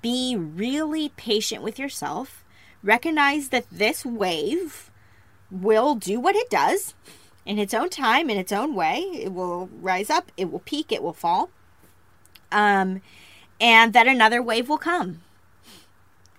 [0.00, 2.46] be really patient with yourself.
[2.82, 4.90] Recognize that this wave
[5.50, 6.94] will do what it does
[7.44, 9.00] in its own time, in its own way.
[9.00, 11.50] It will rise up, it will peak, it will fall.
[12.50, 13.02] Um,
[13.60, 15.20] and that another wave will come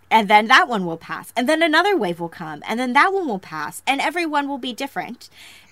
[0.10, 1.34] and then that one will pass.
[1.36, 2.62] And then another wave will come.
[2.68, 3.82] And then that one will pass.
[3.88, 5.30] And everyone will be different.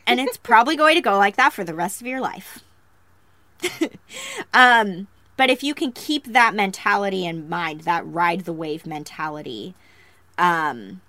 [0.08, 2.60] And it's probably going to go like that for the rest of your life.
[4.54, 9.74] Um but if you can keep that mentality in mind that ride the wave mentality
[10.38, 11.02] um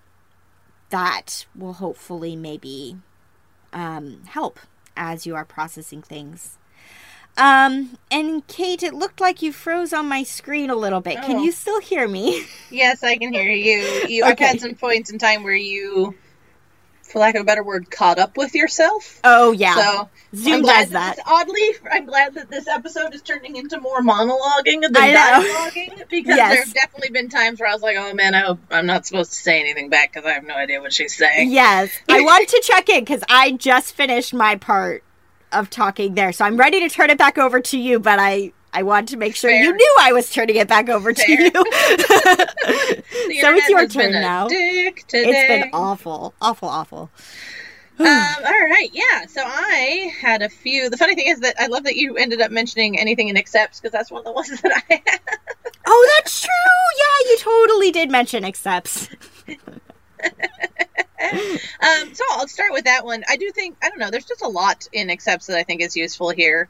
[0.88, 2.96] that will hopefully maybe
[3.72, 4.58] um help
[4.96, 6.56] as you are processing things
[7.36, 11.18] um, and Kate, it looked like you froze on my screen a little bit.
[11.20, 11.26] Oh.
[11.26, 12.44] Can you still hear me?
[12.70, 13.78] Yes, I can hear you.
[14.08, 14.32] You, okay.
[14.32, 16.16] I've had some points in time where you,
[17.02, 19.20] for lack of a better word, caught up with yourself.
[19.22, 19.74] Oh yeah.
[19.76, 21.16] So Zoom does that.
[21.16, 26.36] This, oddly, I'm glad that this episode is turning into more monologuing than dialoguing because
[26.36, 26.52] yes.
[26.52, 29.06] there have definitely been times where I was like, "Oh man, I hope I'm not
[29.06, 32.22] supposed to say anything back because I have no idea what she's saying." Yes, I
[32.22, 35.03] want to check in because I just finished my part
[35.54, 36.32] of talking there.
[36.32, 39.16] So I'm ready to turn it back over to you, but I I want to
[39.16, 39.62] make sure Fair.
[39.62, 41.26] you knew I was turning it back over Fair.
[41.26, 41.50] to you.
[43.40, 44.48] so it's your turn now.
[44.50, 47.10] It's been awful, awful, awful.
[48.00, 49.26] um, all right, yeah.
[49.26, 50.90] So I had a few.
[50.90, 53.80] The funny thing is that I love that you ended up mentioning anything in accepts
[53.80, 55.20] because that's one of the ones that I had.
[55.86, 56.50] Oh, that's true.
[56.98, 59.08] Yeah, you totally did mention accepts.
[61.80, 63.24] um, so I'll start with that one.
[63.28, 64.10] I do think I don't know.
[64.10, 66.68] There's just a lot in accepts that I think is useful here.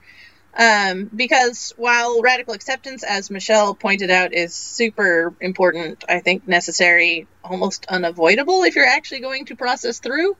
[0.56, 7.26] Um, because while radical acceptance, as Michelle pointed out, is super important, I think necessary,
[7.42, 10.36] almost unavoidable if you're actually going to process through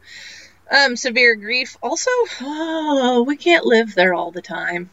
[0.71, 1.77] um, severe grief.
[1.83, 2.11] Also,
[2.41, 4.89] oh, we can't live there all the time.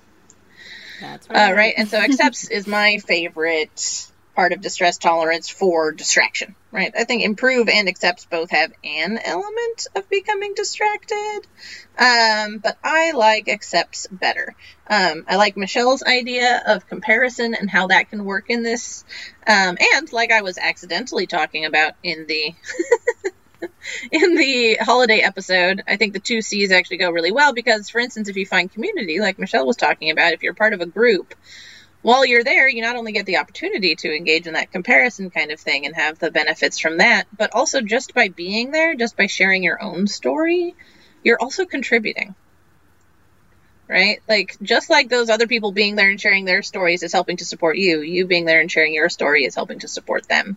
[1.00, 1.74] That's Uh, right.
[1.78, 4.11] And so accepts is my favorite
[4.42, 6.56] part of distress tolerance for distraction.
[6.72, 6.92] Right.
[6.98, 11.42] I think improve and accepts both have an element of becoming distracted.
[11.96, 14.56] Um, but I like accepts better.
[14.90, 19.06] Um, I like Michelle's idea of comparison and how that can work in this.
[19.46, 22.56] Um, and like I was accidentally talking about in the
[24.12, 28.00] in the holiday episode, I think the two C's actually go really well because, for
[28.00, 30.88] instance, if you find community, like Michelle was talking about, if you're part of a
[30.88, 31.36] group,
[32.02, 35.52] while you're there, you not only get the opportunity to engage in that comparison kind
[35.52, 39.16] of thing and have the benefits from that, but also just by being there, just
[39.16, 40.76] by sharing your own story,
[41.24, 42.34] you're also contributing.
[43.88, 44.22] Right?
[44.28, 47.46] Like, just like those other people being there and sharing their stories is helping to
[47.46, 50.56] support you, you being there and sharing your story is helping to support them.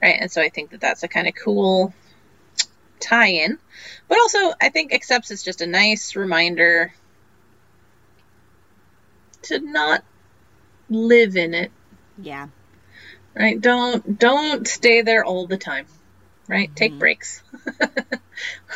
[0.00, 0.16] Right?
[0.20, 1.92] And so I think that that's a kind of cool
[3.00, 3.58] tie in.
[4.08, 6.94] But also, I think accepts is just a nice reminder
[9.42, 10.04] to not
[10.88, 11.72] live in it
[12.18, 12.48] Yeah.
[13.34, 13.60] right?
[13.60, 15.86] Don't don't stay there all the time
[16.48, 16.70] right?
[16.76, 16.98] Take Mhm.
[16.98, 17.42] breaks.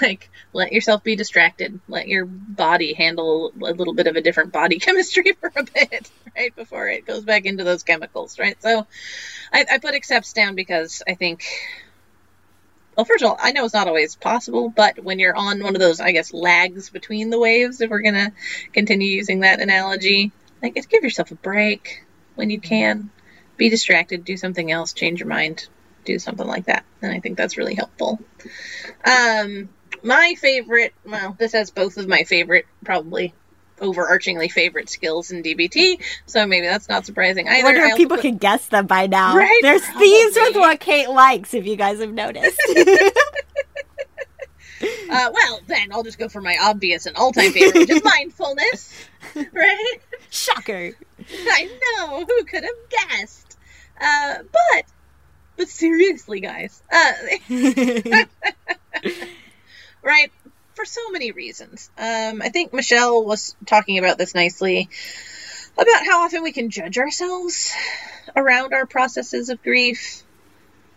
[0.01, 1.81] Like let yourself be distracted.
[1.87, 6.11] Let your body handle a little bit of a different body chemistry for a bit
[6.35, 6.55] right?
[6.57, 8.57] Before it goes back into those chemicals right?
[8.63, 8.87] So
[9.53, 11.45] i, I put accepts down because i think
[12.97, 15.75] well first of all i know it's not always possible but when you're on one
[15.75, 18.33] of those i guess lags between the waves if we're gonna
[18.73, 20.33] continue using that analogy
[20.63, 22.05] like give yourself a break
[22.35, 23.11] when you can
[23.57, 25.69] be distracted, do something else, change your mind,
[26.05, 26.85] do something like that.
[27.03, 28.19] And I think that's really helpful.
[29.05, 29.69] Um,
[30.03, 33.35] my favorite, well, this has both of my favorite, probably
[33.79, 38.17] overarchingly favorite skills in DBT, so maybe that's not surprising I wonder if also people
[38.17, 39.37] put- can guess them by now.
[39.37, 42.61] Right, There's themes with what Kate likes, if you guys have noticed.
[45.11, 48.95] Uh, well, then I'll just go for my obvious and all-time favorite, which is mindfulness.
[49.35, 50.01] Right?
[50.31, 50.93] Shocker.
[51.31, 52.25] I know.
[52.25, 53.59] Who could have guessed?
[54.01, 54.85] Uh, but,
[55.57, 57.13] but seriously, guys, uh,
[60.03, 60.33] right?
[60.75, 61.91] For so many reasons.
[61.99, 64.89] Um, I think Michelle was talking about this nicely
[65.77, 67.73] about how often we can judge ourselves
[68.35, 70.23] around our processes of grief.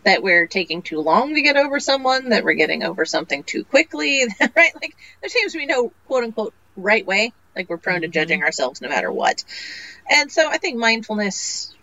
[0.05, 3.63] That we're taking too long to get over someone, that we're getting over something too
[3.63, 4.75] quickly, right?
[4.75, 7.31] Like, there seems to be no quote unquote right way.
[7.55, 8.13] Like, we're prone to Mhm.
[8.13, 9.43] judging ourselves no matter what.
[10.09, 11.73] And so I think mindfulness,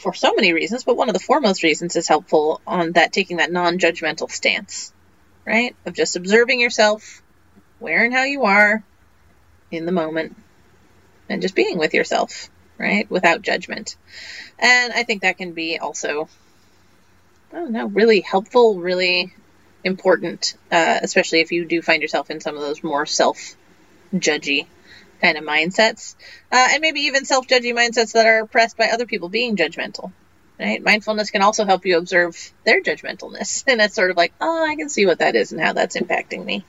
[0.00, 3.38] for so many reasons, but one of the foremost reasons is helpful on that taking
[3.38, 4.92] that non judgmental stance,
[5.46, 5.76] right?
[5.86, 7.22] Of just observing yourself,
[7.78, 8.82] where and how you are
[9.70, 10.36] in the moment,
[11.28, 12.48] and just being with yourself,
[12.78, 13.10] right?
[13.10, 13.96] Without judgment.
[14.58, 16.28] And I think that can be also,
[17.52, 19.34] I don't know, really helpful, really
[19.84, 23.56] important, uh, especially if you do find yourself in some of those more self
[24.14, 24.66] judgy
[25.20, 26.14] kind of mindsets,
[26.52, 30.12] uh, and maybe even self judgy mindsets that are oppressed by other people being judgmental.
[30.58, 30.82] Right?
[30.82, 34.76] Mindfulness can also help you observe their judgmentalness, and it's sort of like, oh, I
[34.76, 36.64] can see what that is and how that's impacting me.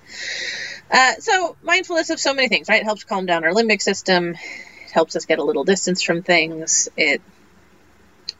[0.91, 2.81] Uh, so mindfulness of so many things, right?
[2.81, 4.31] It helps calm down our limbic system.
[4.31, 6.89] It helps us get a little distance from things.
[6.97, 7.21] It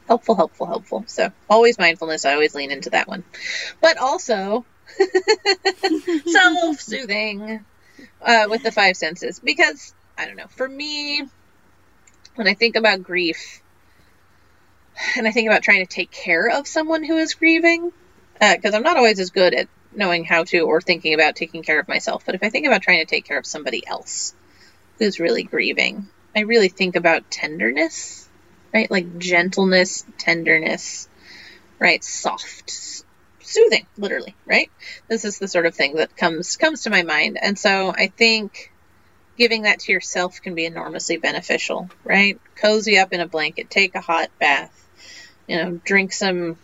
[0.08, 1.04] helpful, helpful, helpful.
[1.06, 2.24] So always mindfulness.
[2.24, 3.22] I always lean into that one,
[3.80, 4.64] but also
[6.26, 7.64] self-soothing
[8.22, 10.48] uh, with the five senses because I don't know.
[10.48, 11.22] For me,
[12.34, 13.62] when I think about grief,
[15.16, 17.92] and I think about trying to take care of someone who is grieving,
[18.38, 21.80] because I'm not always as good at knowing how to or thinking about taking care
[21.80, 22.24] of myself.
[22.24, 24.34] But if I think about trying to take care of somebody else
[24.98, 28.28] who's really grieving, I really think about tenderness,
[28.72, 28.90] right?
[28.90, 31.08] Like gentleness, tenderness,
[31.78, 32.04] right?
[32.04, 33.04] Soft,
[33.50, 34.70] soothing, literally, right?
[35.08, 38.08] This is the sort of thing that comes comes to my mind, and so I
[38.08, 38.72] think
[39.36, 42.38] giving that to yourself can be enormously beneficial, right?
[42.56, 44.88] Cozy up in a blanket, take a hot bath,
[45.46, 46.58] you know, drink some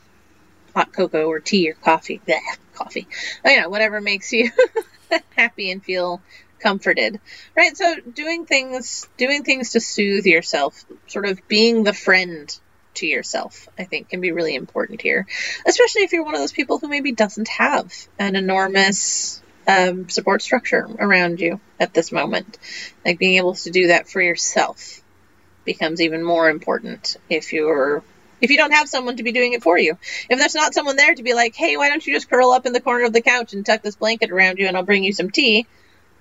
[0.75, 3.09] hot cocoa or tea or coffee, Blech, coffee,
[3.45, 4.51] oh, you know, whatever makes you
[5.37, 6.21] happy and feel
[6.61, 7.21] comforted,
[7.57, 7.77] right?
[7.77, 12.55] So doing things, doing things to soothe yourself, sort of being the friend
[12.97, 15.27] to yourself, I think can be really important here,
[15.67, 20.43] especially if you're one of those people who maybe doesn't have an enormous um, support
[20.43, 22.59] structure around you at this moment.
[23.05, 25.03] Like being able to do that for yourself
[25.65, 28.03] becomes even more important if you're
[28.41, 29.97] if you don't have someone to be doing it for you.
[30.29, 32.67] If there's not someone there to be like, hey, why don't you just curl up
[32.67, 35.05] in the corner of the couch and tuck this blanket around you and I'll bring
[35.05, 35.67] you some tea?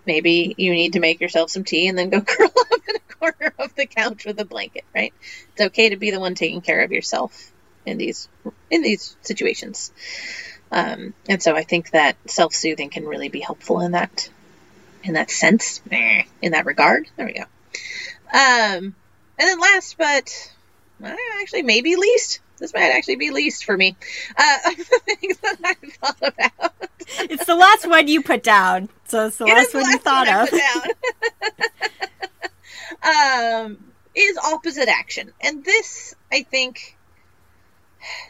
[0.05, 3.13] Maybe you need to make yourself some tea and then go curl up in a
[3.13, 5.13] corner of the couch with a blanket, right?
[5.53, 7.51] It's okay to be the one taking care of yourself
[7.85, 8.27] in these
[8.69, 9.91] in these situations.
[10.71, 14.29] Um, and so I think that self-soothing can really be helpful in that
[15.03, 15.81] in that sense,
[16.41, 17.07] in that regard.
[17.15, 17.43] There we go.
[18.33, 18.95] Um,
[19.37, 20.53] and then last but
[21.03, 23.95] uh, actually maybe least, this might actually be least for me.
[24.37, 26.73] Uh, the things that I thought about.
[27.29, 30.03] it's the last one you put down, so it's the It last one you last
[30.03, 30.49] thought one
[33.03, 33.65] I of.
[33.65, 33.77] um,
[34.15, 36.97] is opposite action, and this I think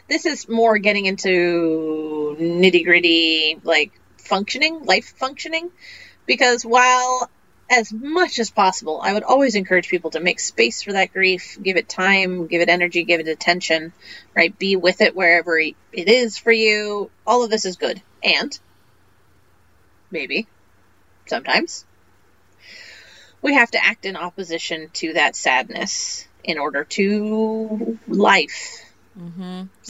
[0.08, 5.70] this is more getting into nitty gritty, like functioning, life functioning,
[6.26, 7.30] because while
[7.70, 11.58] as much as possible, I would always encourage people to make space for that grief,
[11.60, 13.92] give it time, give it energy, give it attention,
[14.34, 14.56] right?
[14.56, 17.10] Be with it wherever it is for you.
[17.26, 18.00] All of this is good.
[18.22, 18.56] And
[20.10, 20.46] maybe
[21.26, 21.84] sometimes
[23.42, 28.85] we have to act in opposition to that sadness in order to life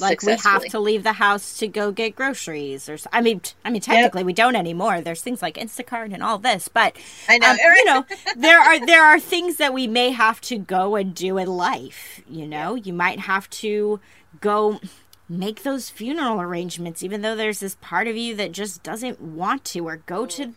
[0.01, 3.71] Like we have to leave the house to go get groceries, or I mean, I
[3.71, 5.01] mean, technically we don't anymore.
[5.01, 6.97] There's things like Instacart and all this, but
[7.29, 8.05] I know, um, you know,
[8.37, 12.21] there are there are things that we may have to go and do in life.
[12.29, 14.01] You know, you might have to
[14.41, 14.81] go
[15.29, 19.65] make those funeral arrangements, even though there's this part of you that just doesn't want
[19.65, 20.55] to, or go to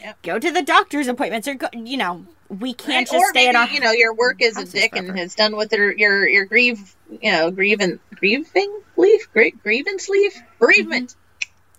[0.00, 0.22] Yep.
[0.22, 3.06] go to the doctor's appointments, or go, you know, we can't Right?
[3.06, 5.18] just or stay maybe, at our you know your work is a dick and forever.
[5.18, 10.32] has done with your your your grieve you know grieving grieving leave Gr- grievance leave
[10.60, 11.14] bereavement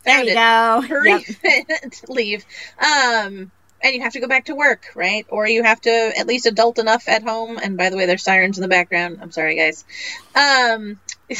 [0.03, 0.33] There you it.
[0.33, 0.83] go.
[1.03, 2.01] Yep.
[2.09, 2.45] leave
[2.79, 6.27] um and you have to go back to work right or you have to at
[6.27, 9.31] least adult enough at home and by the way there's sirens in the background i'm
[9.31, 9.85] sorry guys
[10.35, 10.99] um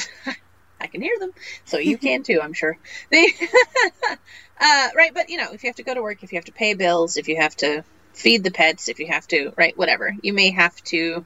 [0.80, 1.32] i can hear them.
[1.66, 2.78] So you can too i'm sure.
[3.12, 3.28] They
[4.60, 6.46] uh right but you know if you have to go to work if you have
[6.46, 7.84] to pay bills if you have to
[8.14, 11.26] feed the pets if you have to right whatever you may have to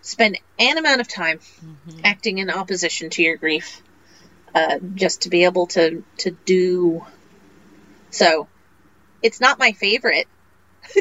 [0.00, 1.40] spend an amount of time
[2.04, 3.82] acting in opposition to your grief
[4.54, 7.04] uh, just to be able to to do.
[8.10, 8.48] So
[9.22, 10.26] it's not my favorite.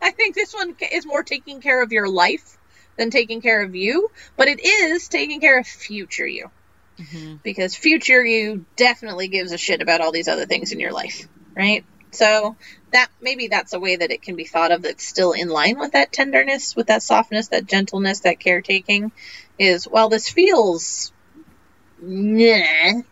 [0.00, 2.56] I think this one is more taking care of your life
[2.96, 6.50] than taking care of you but it is taking care of future you
[6.98, 7.36] mm-hmm.
[7.42, 11.28] because future you definitely gives a shit about all these other things in your life
[11.56, 12.56] right so
[12.92, 15.78] that maybe that's a way that it can be thought of that's still in line
[15.78, 19.12] with that tenderness with that softness that gentleness that caretaking
[19.58, 21.12] is while this feels
[22.00, 23.02] Nah.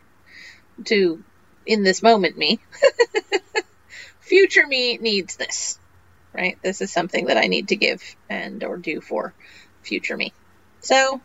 [0.86, 1.22] To
[1.66, 2.58] in this moment me.
[4.20, 5.78] Future me needs this.
[6.32, 6.58] Right?
[6.62, 9.32] This is something that I need to give and or do for
[9.84, 10.32] future me.
[10.80, 11.20] So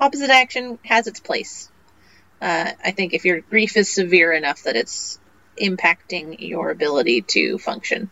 [0.00, 1.70] opposite action has its place.
[2.40, 5.18] Uh, I think if your grief is severe enough that it's
[5.60, 8.10] impacting your ability to function,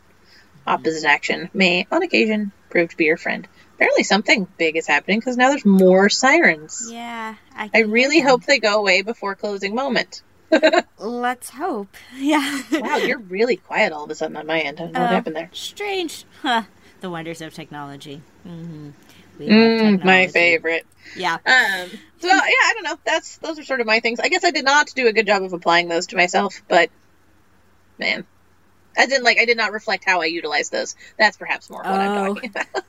[0.67, 3.47] opposite action may, on occasion, prove to be your friend.
[3.75, 6.89] Apparently, something big is happening because now there's more sirens.
[6.91, 10.23] Yeah, I, I really hope they go away before closing moment.
[10.99, 11.89] Let's hope.
[12.17, 12.63] Yeah.
[12.73, 14.79] Wow, you're really quiet all of a sudden on my end.
[14.81, 15.51] I don't know what Oh, happened there.
[15.53, 16.25] Strange.
[16.43, 16.63] Huh.
[17.01, 18.23] The wonders of technology.
[18.45, 19.04] hmm We
[19.39, 20.87] Mm, my favorite.
[21.17, 21.35] Yeah.
[21.35, 21.91] Um,
[22.21, 22.99] so yeah, I don't know.
[23.05, 24.21] That's those are sort of my things.
[24.21, 26.91] I guess I did not do a good job of applying those to myself, but
[27.99, 28.25] man,
[28.97, 29.39] I didn't like.
[29.39, 30.95] I did not reflect how I utilized those.
[31.19, 32.01] That's perhaps more what Oh.
[32.01, 32.85] I'm talking about.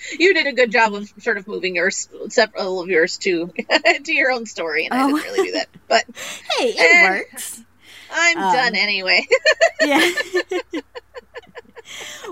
[0.18, 3.52] you did a good job of sort of moving yours, several of yours to
[4.04, 5.06] to your own story, and I Oh.
[5.16, 5.68] didn't really do that.
[5.86, 6.04] But
[6.58, 7.08] Hey, it Eh.
[7.10, 7.62] works.
[8.10, 9.26] I'm Um, done anyway.
[9.82, 9.98] Yeah.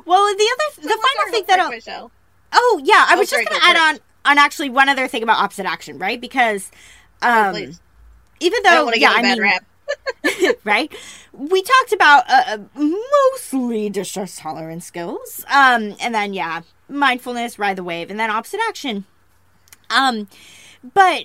[0.04, 2.10] well, the other, the final thing that I'll, Michelle.
[2.56, 5.22] Oh yeah, I Oh, was sorry, just gonna add on on actually one other thing
[5.22, 6.20] about opposite action, right?
[6.20, 6.70] Because
[7.22, 7.80] um, please.
[8.40, 9.64] even I don't though want to yeah, I bad mean, rap.
[10.64, 10.92] right?
[11.32, 12.80] We talked about uh, uh,
[13.32, 18.60] mostly distress tolerance skills, um, and then yeah, mindfulness, ride the wave, and then opposite
[18.68, 19.06] action.
[19.90, 20.28] Um,
[20.94, 21.24] but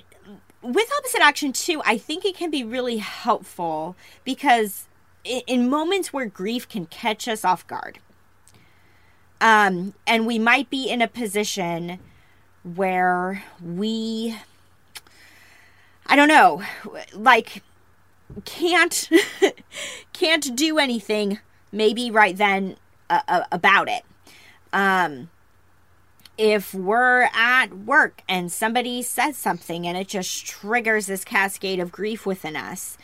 [0.62, 4.88] with opposite action too, I think it can be really helpful because
[5.24, 7.98] in, in moments where grief can catch us off guard,
[9.42, 11.98] um, and we might be in a position
[12.62, 14.38] where we,
[16.06, 16.62] I don't know,
[17.12, 17.62] like
[18.44, 19.10] can't
[20.14, 21.40] can't do anything
[21.70, 22.76] maybe right then
[23.10, 24.04] uh, uh, about it.
[24.72, 25.28] Um
[26.38, 31.92] if we're at work and somebody says something and it just triggers this cascade of
[31.92, 32.96] grief within us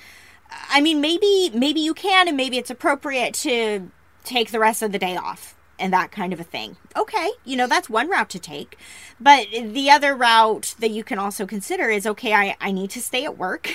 [0.71, 3.91] I mean, maybe maybe you can, and maybe it's appropriate to
[4.25, 6.77] take the rest of the day off and that kind of a thing.
[6.97, 8.79] Okay, you know, that's one route to take.
[9.21, 13.01] But the other route that you can also consider is okay, I, I need to
[13.01, 13.71] stay at work.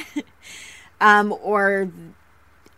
[1.02, 1.92] um, or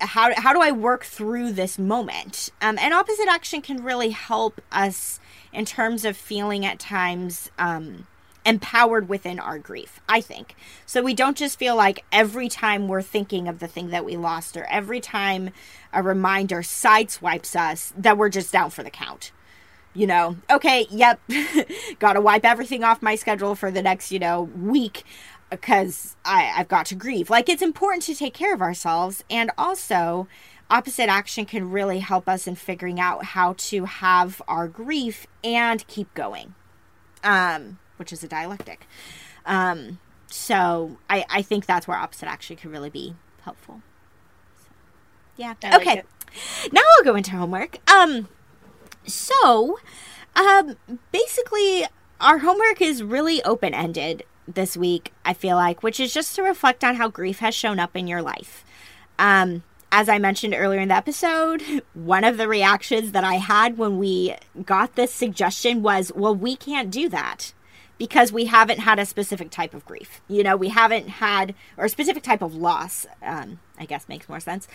[0.01, 2.49] how, how do I work through this moment?
[2.61, 5.19] Um, and opposite action can really help us
[5.53, 8.07] in terms of feeling at times um,
[8.45, 10.55] empowered within our grief, I think.
[10.85, 14.15] So we don't just feel like every time we're thinking of the thing that we
[14.15, 15.49] lost or every time
[15.91, 19.31] a reminder sideswipes us that we're just down for the count.
[19.93, 21.21] You know, okay, yep,
[21.99, 25.05] gotta wipe everything off my schedule for the next, you know, week
[25.49, 27.29] because I've got to grieve.
[27.29, 29.23] Like, it's important to take care of ourselves.
[29.29, 30.27] And also,
[30.69, 35.85] opposite action can really help us in figuring out how to have our grief and
[35.87, 36.55] keep going,
[37.23, 38.87] um, which is a dialectic.
[39.45, 43.81] Um, so I, I think that's where opposite action can really be helpful.
[45.37, 45.53] Yeah.
[45.63, 45.99] I okay.
[45.99, 46.73] it.
[46.73, 47.77] Now I'll go into homework.
[47.89, 48.27] Um
[49.05, 49.79] so
[50.35, 50.75] um
[51.11, 51.85] basically
[52.19, 56.83] our homework is really open-ended this week, I feel like, which is just to reflect
[56.83, 58.65] on how grief has shown up in your life.
[59.19, 61.61] Um as I mentioned earlier in the episode,
[61.93, 64.35] one of the reactions that I had when we
[64.65, 67.53] got this suggestion was, well, we can't do that
[67.97, 70.21] because we haven't had a specific type of grief.
[70.27, 74.27] You know, we haven't had, or a specific type of loss, um, I guess makes
[74.27, 74.67] more sense,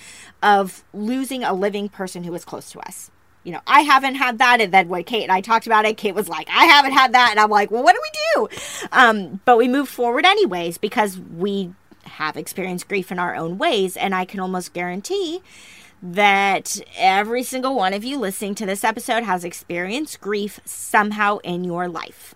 [0.43, 3.11] of losing a living person who was close to us.
[3.45, 4.61] You know, I haven't had that.
[4.61, 7.15] And then when Kate and I talked about it, Kate was like, I haven't had
[7.15, 7.31] that.
[7.31, 8.89] And I'm like, well, what do we do?
[8.93, 11.73] Um, but we move forward anyways because we
[12.05, 13.97] have experienced grief in our own ways.
[13.97, 15.41] And I can almost guarantee
[16.03, 21.65] that every single one of you listening to this episode has experienced grief somehow in
[21.65, 22.35] your life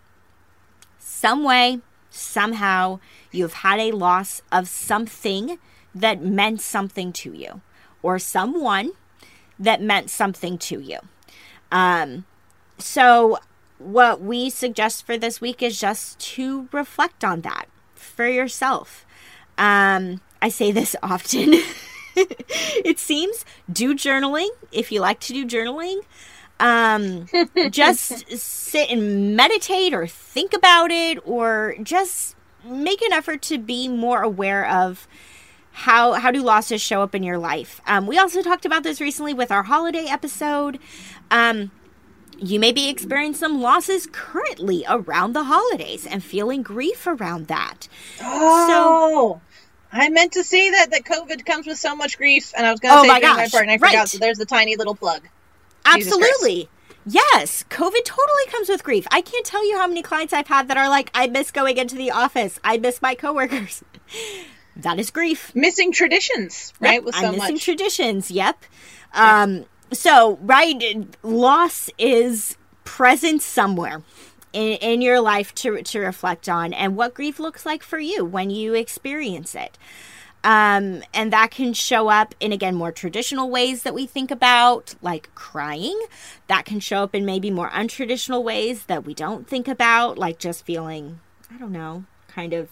[1.14, 1.80] some way,
[2.10, 2.98] somehow,
[3.30, 5.58] you've had a loss of something
[5.94, 7.60] that meant something to you
[8.02, 8.90] or someone
[9.56, 10.98] that meant something to you.
[11.70, 12.26] Um,
[12.78, 13.38] so,
[13.78, 19.06] what we suggest for this week is just to reflect on that for yourself.
[19.56, 21.54] Um, I say this often.
[22.16, 26.00] it seems do journaling if you like to do journaling
[26.60, 27.28] um
[27.70, 33.88] just sit and meditate or think about it or just make an effort to be
[33.88, 35.06] more aware of
[35.72, 39.00] how how do losses show up in your life um, we also talked about this
[39.00, 40.78] recently with our holiday episode
[41.30, 41.70] um,
[42.38, 47.88] you may be experiencing some losses currently around the holidays and feeling grief around that
[48.20, 49.42] Oh,
[49.92, 52.80] I meant to say that that COVID comes with so much grief, and I was
[52.80, 53.90] going to Oh say my during my part, and I right.
[53.90, 54.10] forgot.
[54.10, 55.28] So there's the tiny little plug.
[55.86, 56.30] Jesus Christ.
[56.30, 56.68] Absolutely.
[57.06, 59.06] Yes, COVID totally comes with grief.
[59.10, 61.76] I can't tell you how many clients I've had that are like, I miss going
[61.76, 62.58] into the office.
[62.64, 63.84] I miss my coworkers.
[64.76, 65.54] that is grief.
[65.54, 66.94] Missing traditions, right?
[66.94, 67.64] Yep, with so I'm missing much.
[67.64, 68.30] traditions.
[68.30, 68.64] Yep.
[69.12, 74.02] Um, so, right, loss is present somewhere
[74.54, 78.24] in, in your life to, to reflect on and what grief looks like for you
[78.24, 79.76] when you experience it.
[80.44, 84.94] Um, and that can show up in, again, more traditional ways that we think about,
[85.00, 85.98] like crying.
[86.48, 90.38] That can show up in maybe more untraditional ways that we don't think about, like
[90.38, 91.20] just feeling,
[91.52, 92.68] I don't know, kind of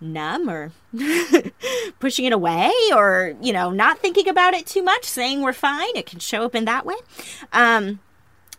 [0.00, 0.72] numb or
[2.00, 5.94] pushing it away or, you know, not thinking about it too much, saying we're fine.
[5.94, 6.96] It can show up in that way.
[7.52, 8.00] Um,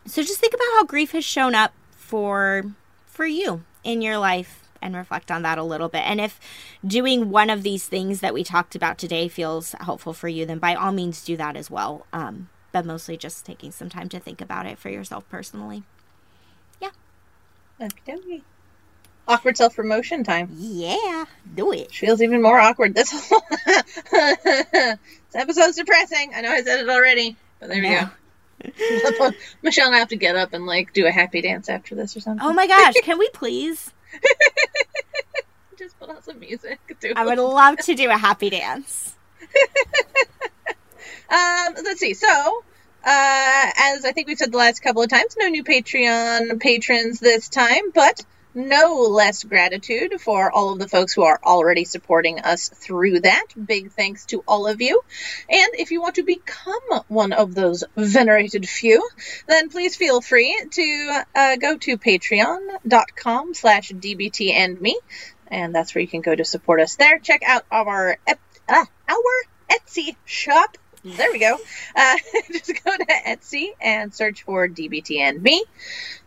[0.06, 2.64] so just think about how grief has shown up for
[3.06, 6.04] for you in your life and reflect on that a little bit.
[6.06, 6.40] And if
[6.86, 10.60] doing one of these things that we talked about today feels helpful for you, then
[10.60, 12.06] by all means do that as well.
[12.14, 15.84] Um, but mostly just taking some time to think about it for yourself personally.
[17.82, 18.42] Okey-dokey.
[19.28, 20.50] Awkward self promotion time.
[20.58, 21.88] Yeah, do it.
[21.88, 22.94] Which feels even more awkward.
[22.94, 23.42] This whole
[24.12, 24.98] this
[25.34, 26.34] episode's depressing.
[26.36, 28.10] I know I said it already, but there Yeah.
[28.64, 29.32] we go.
[29.62, 32.16] Michelle and I have to get up and like do a happy dance after this
[32.16, 32.46] or something.
[32.46, 33.92] Oh my gosh, can we please?
[35.78, 36.80] Just put on some music.
[37.00, 39.16] Do I would love to do a happy dance.
[41.30, 42.14] Um, let's see.
[42.14, 46.60] So, uh, as I think we've said the last couple of times, no new Patreon
[46.60, 48.24] patrons this time, but
[48.54, 53.48] no less gratitude for all of the folks who are already supporting us through that.
[53.66, 55.02] Big thanks to all of you.
[55.50, 59.08] And if you want to become one of those venerated few,
[59.48, 64.54] then please feel free to uh, go to patreon.com slash dbt
[65.48, 67.20] and that's where you can go to support us there.
[67.20, 69.34] Check out our, uh, our
[69.70, 71.58] Etsy shop There we go.
[71.96, 72.16] Uh,
[72.52, 75.64] just go to Etsy and search for DBT and me.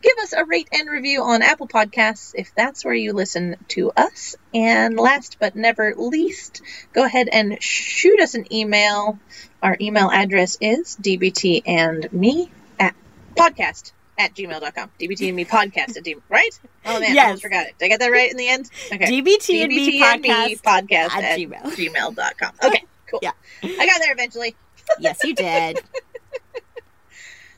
[0.02, 3.90] Give us a rate and review on Apple Podcasts if that's where you listen to
[3.96, 4.36] us.
[4.52, 6.60] And last but never least,
[6.92, 9.18] go ahead and shoot us an email.
[9.62, 12.94] Our email address is dbtandme at
[13.34, 14.90] podcast at gmail.com.
[15.00, 16.60] DBT and me podcast at gmail, right?
[16.84, 17.24] Oh man, I Yes.
[17.26, 17.78] almost forgot it.
[17.78, 18.70] Did I get that right in the end?
[18.92, 19.04] Okay.
[19.22, 21.62] DBT and me DBT and me podcast podcast at at, gmail.
[21.62, 22.52] gmail.com.
[22.64, 23.20] Okay, cool.
[23.22, 23.32] Yeah.
[23.62, 24.54] I got there eventually.
[25.00, 25.78] Yes, you did.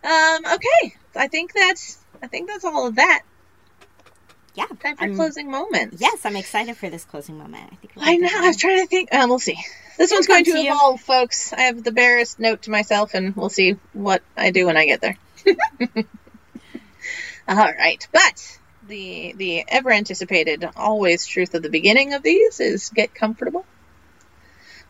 [0.05, 0.94] Um, okay.
[1.16, 3.22] I think that's I think that's all of that.
[4.55, 4.66] Yeah.
[4.66, 6.00] Time for I'm- closing moments.
[6.00, 7.70] Yes, I'm excited for this closing moment.
[7.72, 8.28] I think I know.
[8.32, 9.12] I was trying to think.
[9.12, 9.59] Um, we'll see.
[9.96, 10.72] This one's going to to you.
[10.72, 11.52] evolve, folks.
[11.52, 14.86] I have the barest note to myself, and we'll see what I do when I
[14.86, 15.16] get there.
[17.48, 22.90] All right, but the the ever anticipated, always truth of the beginning of these is
[22.90, 23.64] get comfortable.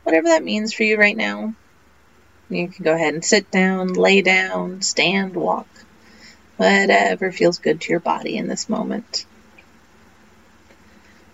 [0.02, 1.54] Whatever that means for you right now,
[2.48, 5.68] you can go ahead and sit down, lay down, stand, walk,
[6.56, 9.26] whatever feels good to your body in this moment.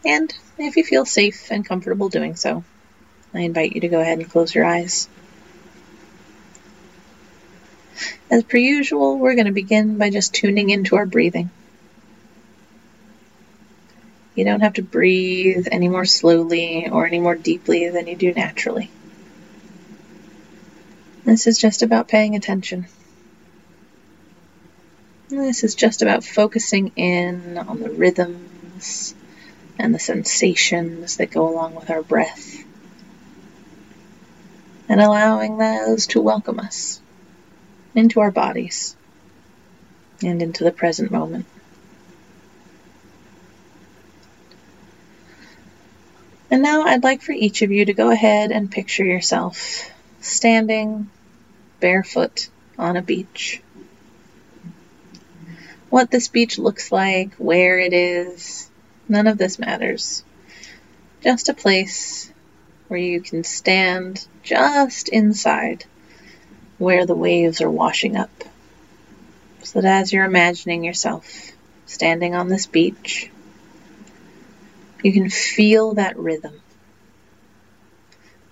[0.05, 2.65] And if you feel safe and comfortable doing so,
[3.33, 5.09] I invite you to go ahead and close your eyes.
[8.31, 11.51] As per usual, we're going to begin by just tuning into our breathing.
[14.35, 18.33] You don't have to breathe any more slowly or any more deeply than you do
[18.33, 18.91] naturally.
[21.25, 22.87] This is just about paying attention.
[25.31, 29.15] This is just about focusing in on the rhythms
[29.79, 32.63] and the sensations that go along with our breath,
[34.89, 37.01] and allowing those to welcome us
[37.95, 38.95] into our bodies
[40.23, 41.47] and into the present moment.
[46.51, 49.91] And now I'd like for each of you to go ahead and picture yourself
[50.21, 51.11] standing
[51.85, 52.49] barefoot
[52.79, 53.61] on a beach.
[55.91, 58.71] What this beach looks like, where it is,
[59.07, 60.25] none of this matters.
[61.23, 62.33] Just a place
[62.89, 65.85] where you can stand just inside
[66.79, 68.33] where the waves are washing up.
[69.63, 71.53] So that as you're imagining yourself
[71.85, 73.31] standing on this beach,
[75.03, 76.63] you can feel that rhythm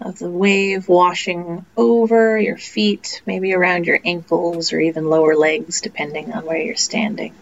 [0.04, 5.80] of the wave washing over your feet, maybe around your ankles or even lower legs,
[5.80, 7.34] depending on where you're standing.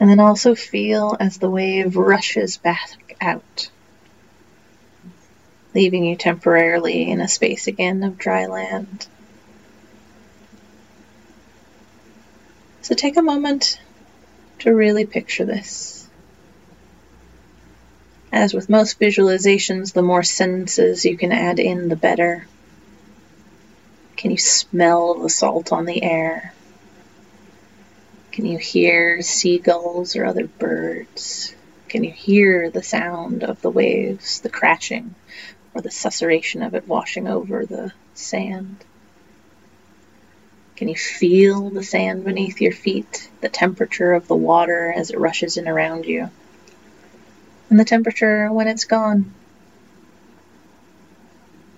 [0.00, 3.70] And then also feel as the wave rushes back out,
[5.74, 9.06] leaving you temporarily in a space again of dry land.
[12.82, 13.80] So take a moment
[14.60, 15.97] to really picture this.
[18.32, 22.46] As with most visualizations, the more senses you can add in, the better.
[24.16, 26.52] Can you smell the salt on the air?
[28.32, 31.54] Can you hear seagulls or other birds?
[31.88, 35.14] Can you hear the sound of the waves, the crashing,
[35.74, 38.76] or the susurration of it washing over the sand?
[40.76, 45.18] Can you feel the sand beneath your feet, the temperature of the water as it
[45.18, 46.30] rushes in around you?
[47.70, 49.32] And the temperature when it's gone?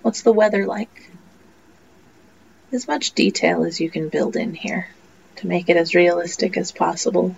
[0.01, 1.09] What's the weather like?
[2.71, 4.87] As much detail as you can build in here
[5.37, 7.35] to make it as realistic as possible.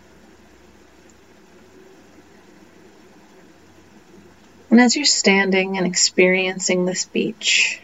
[4.69, 7.79] And as you're standing and experiencing this beach,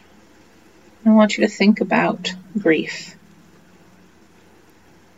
[1.06, 3.16] I want you to think about grief.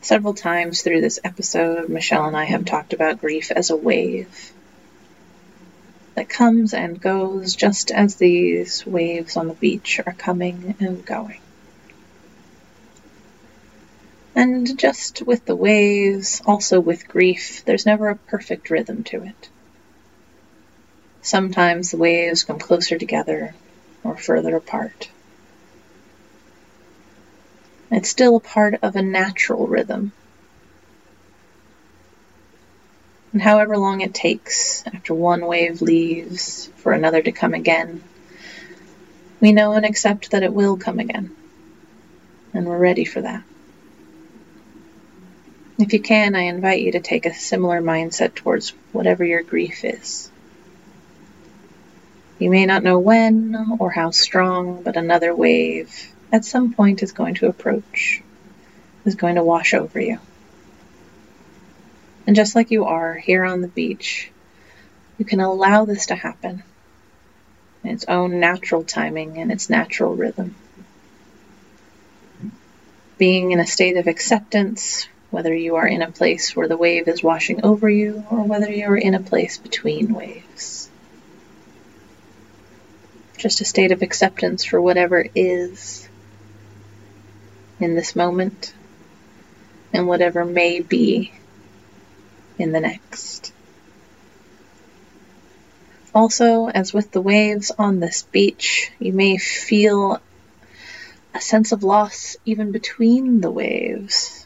[0.02, 4.54] Several times through this episode, Michelle and I have talked about grief as a wave
[6.16, 11.40] that comes and goes just as these waves on the beach are coming and going.
[14.36, 19.50] And just with the waves, also with grief, there's never a perfect rhythm to it.
[21.22, 23.54] Sometimes the waves come closer together
[24.04, 25.10] or further apart.
[27.92, 30.14] It's still a part of a natural rhythm.
[33.34, 38.04] And however long it takes after one wave leaves for another to come again,
[39.40, 41.36] we know and accept that it will come again.
[42.54, 43.44] And we're ready for that.
[45.80, 49.84] If you can, I invite you to take a similar mindset towards whatever your grief
[49.84, 50.30] is.
[52.38, 57.12] You may not know when or how strong, but another wave at some point is
[57.12, 58.22] going to approach,
[59.06, 60.20] is going to wash over you.
[62.28, 64.32] And just like you are here on the beach,
[65.18, 66.64] you can allow this to happen
[67.84, 70.56] in its own natural timing and its natural rhythm.
[73.22, 77.08] being in a state of acceptance, whether you are in a place where the wave
[77.08, 80.90] is washing over you or whether you are in a place between waves.
[83.38, 86.10] Just a state of acceptance for whatever is
[87.80, 88.74] in this moment
[89.94, 91.32] and whatever may be
[92.62, 93.54] in the next.
[96.14, 100.22] Also, as with the waves on this beach, you may feel
[101.34, 104.46] a sense of loss even between the waves.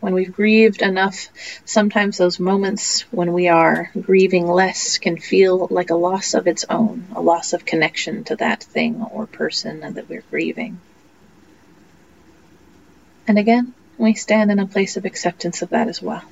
[0.00, 1.28] When we've grieved enough,
[1.64, 6.64] sometimes those moments when we are grieving less can feel like a loss of its
[6.68, 10.78] own, a loss of connection to that thing or person that we're grieving.
[13.26, 16.24] And again, we stand in a place of acceptance of that as well.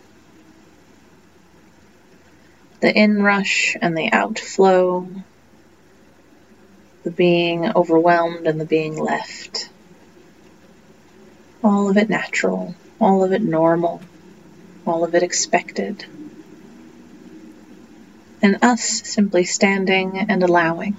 [2.83, 5.09] The inrush and the outflow,
[7.05, 9.71] the being overwhelmed and the being left.
[11.65, 14.03] All of it natural, all of it normal,
[14.87, 16.05] all of it expected.
[18.43, 20.97] And us simply standing and allowing,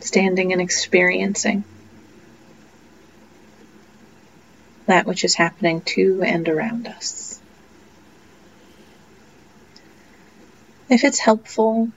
[0.00, 1.64] standing and experiencing.
[4.86, 7.35] that which is happening to and around us.
[10.88, 11.90] If it's helpful,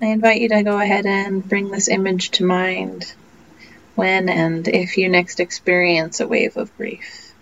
[0.00, 3.12] I invite you to go ahead and bring this image to mind
[3.96, 7.34] when and if you next experience a wave of grief.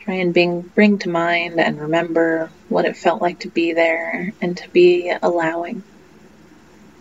[0.00, 4.32] Try and bring, bring to mind and remember what it felt like to be there
[4.40, 5.82] and to be allowing,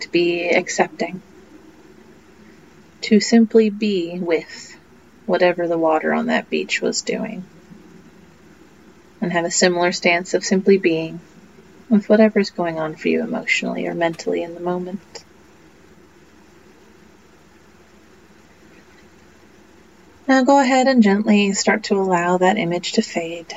[0.02, 1.22] to be accepting,
[3.03, 4.77] to simply be with
[5.26, 7.45] whatever the water on that beach was doing.
[9.22, 11.22] And have a similar stance of simply being
[11.89, 15.23] with whatever's going on for you emotionally or mentally in the moment.
[20.27, 23.53] Now go ahead and gently start to allow that image to fade.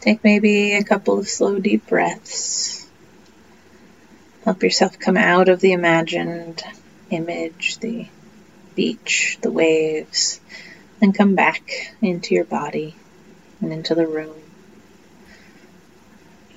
[0.00, 2.88] Take maybe a couple of slow, deep breaths.
[4.44, 6.62] Help yourself come out of the imagined
[7.10, 8.08] image, the
[8.74, 10.40] beach, the waves,
[11.00, 12.96] and come back into your body
[13.60, 14.37] and into the room.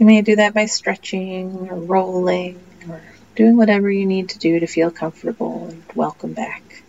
[0.01, 2.59] You may do that by stretching or rolling
[2.89, 3.03] or
[3.35, 6.81] doing whatever you need to do to feel comfortable and welcome back.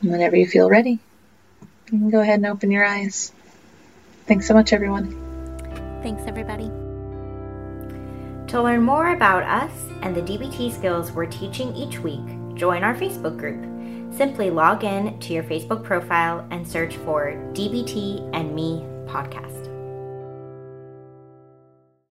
[0.00, 1.00] And whenever you feel ready,
[1.90, 3.32] you can go ahead and open your eyes.
[4.26, 5.10] Thanks so much, everyone.
[6.00, 6.68] Thanks, everybody.
[8.52, 12.94] To learn more about us and the DBT skills we're teaching each week, join our
[12.94, 13.66] Facebook group.
[14.14, 19.59] Simply log in to your Facebook profile and search for DBT and Me podcast.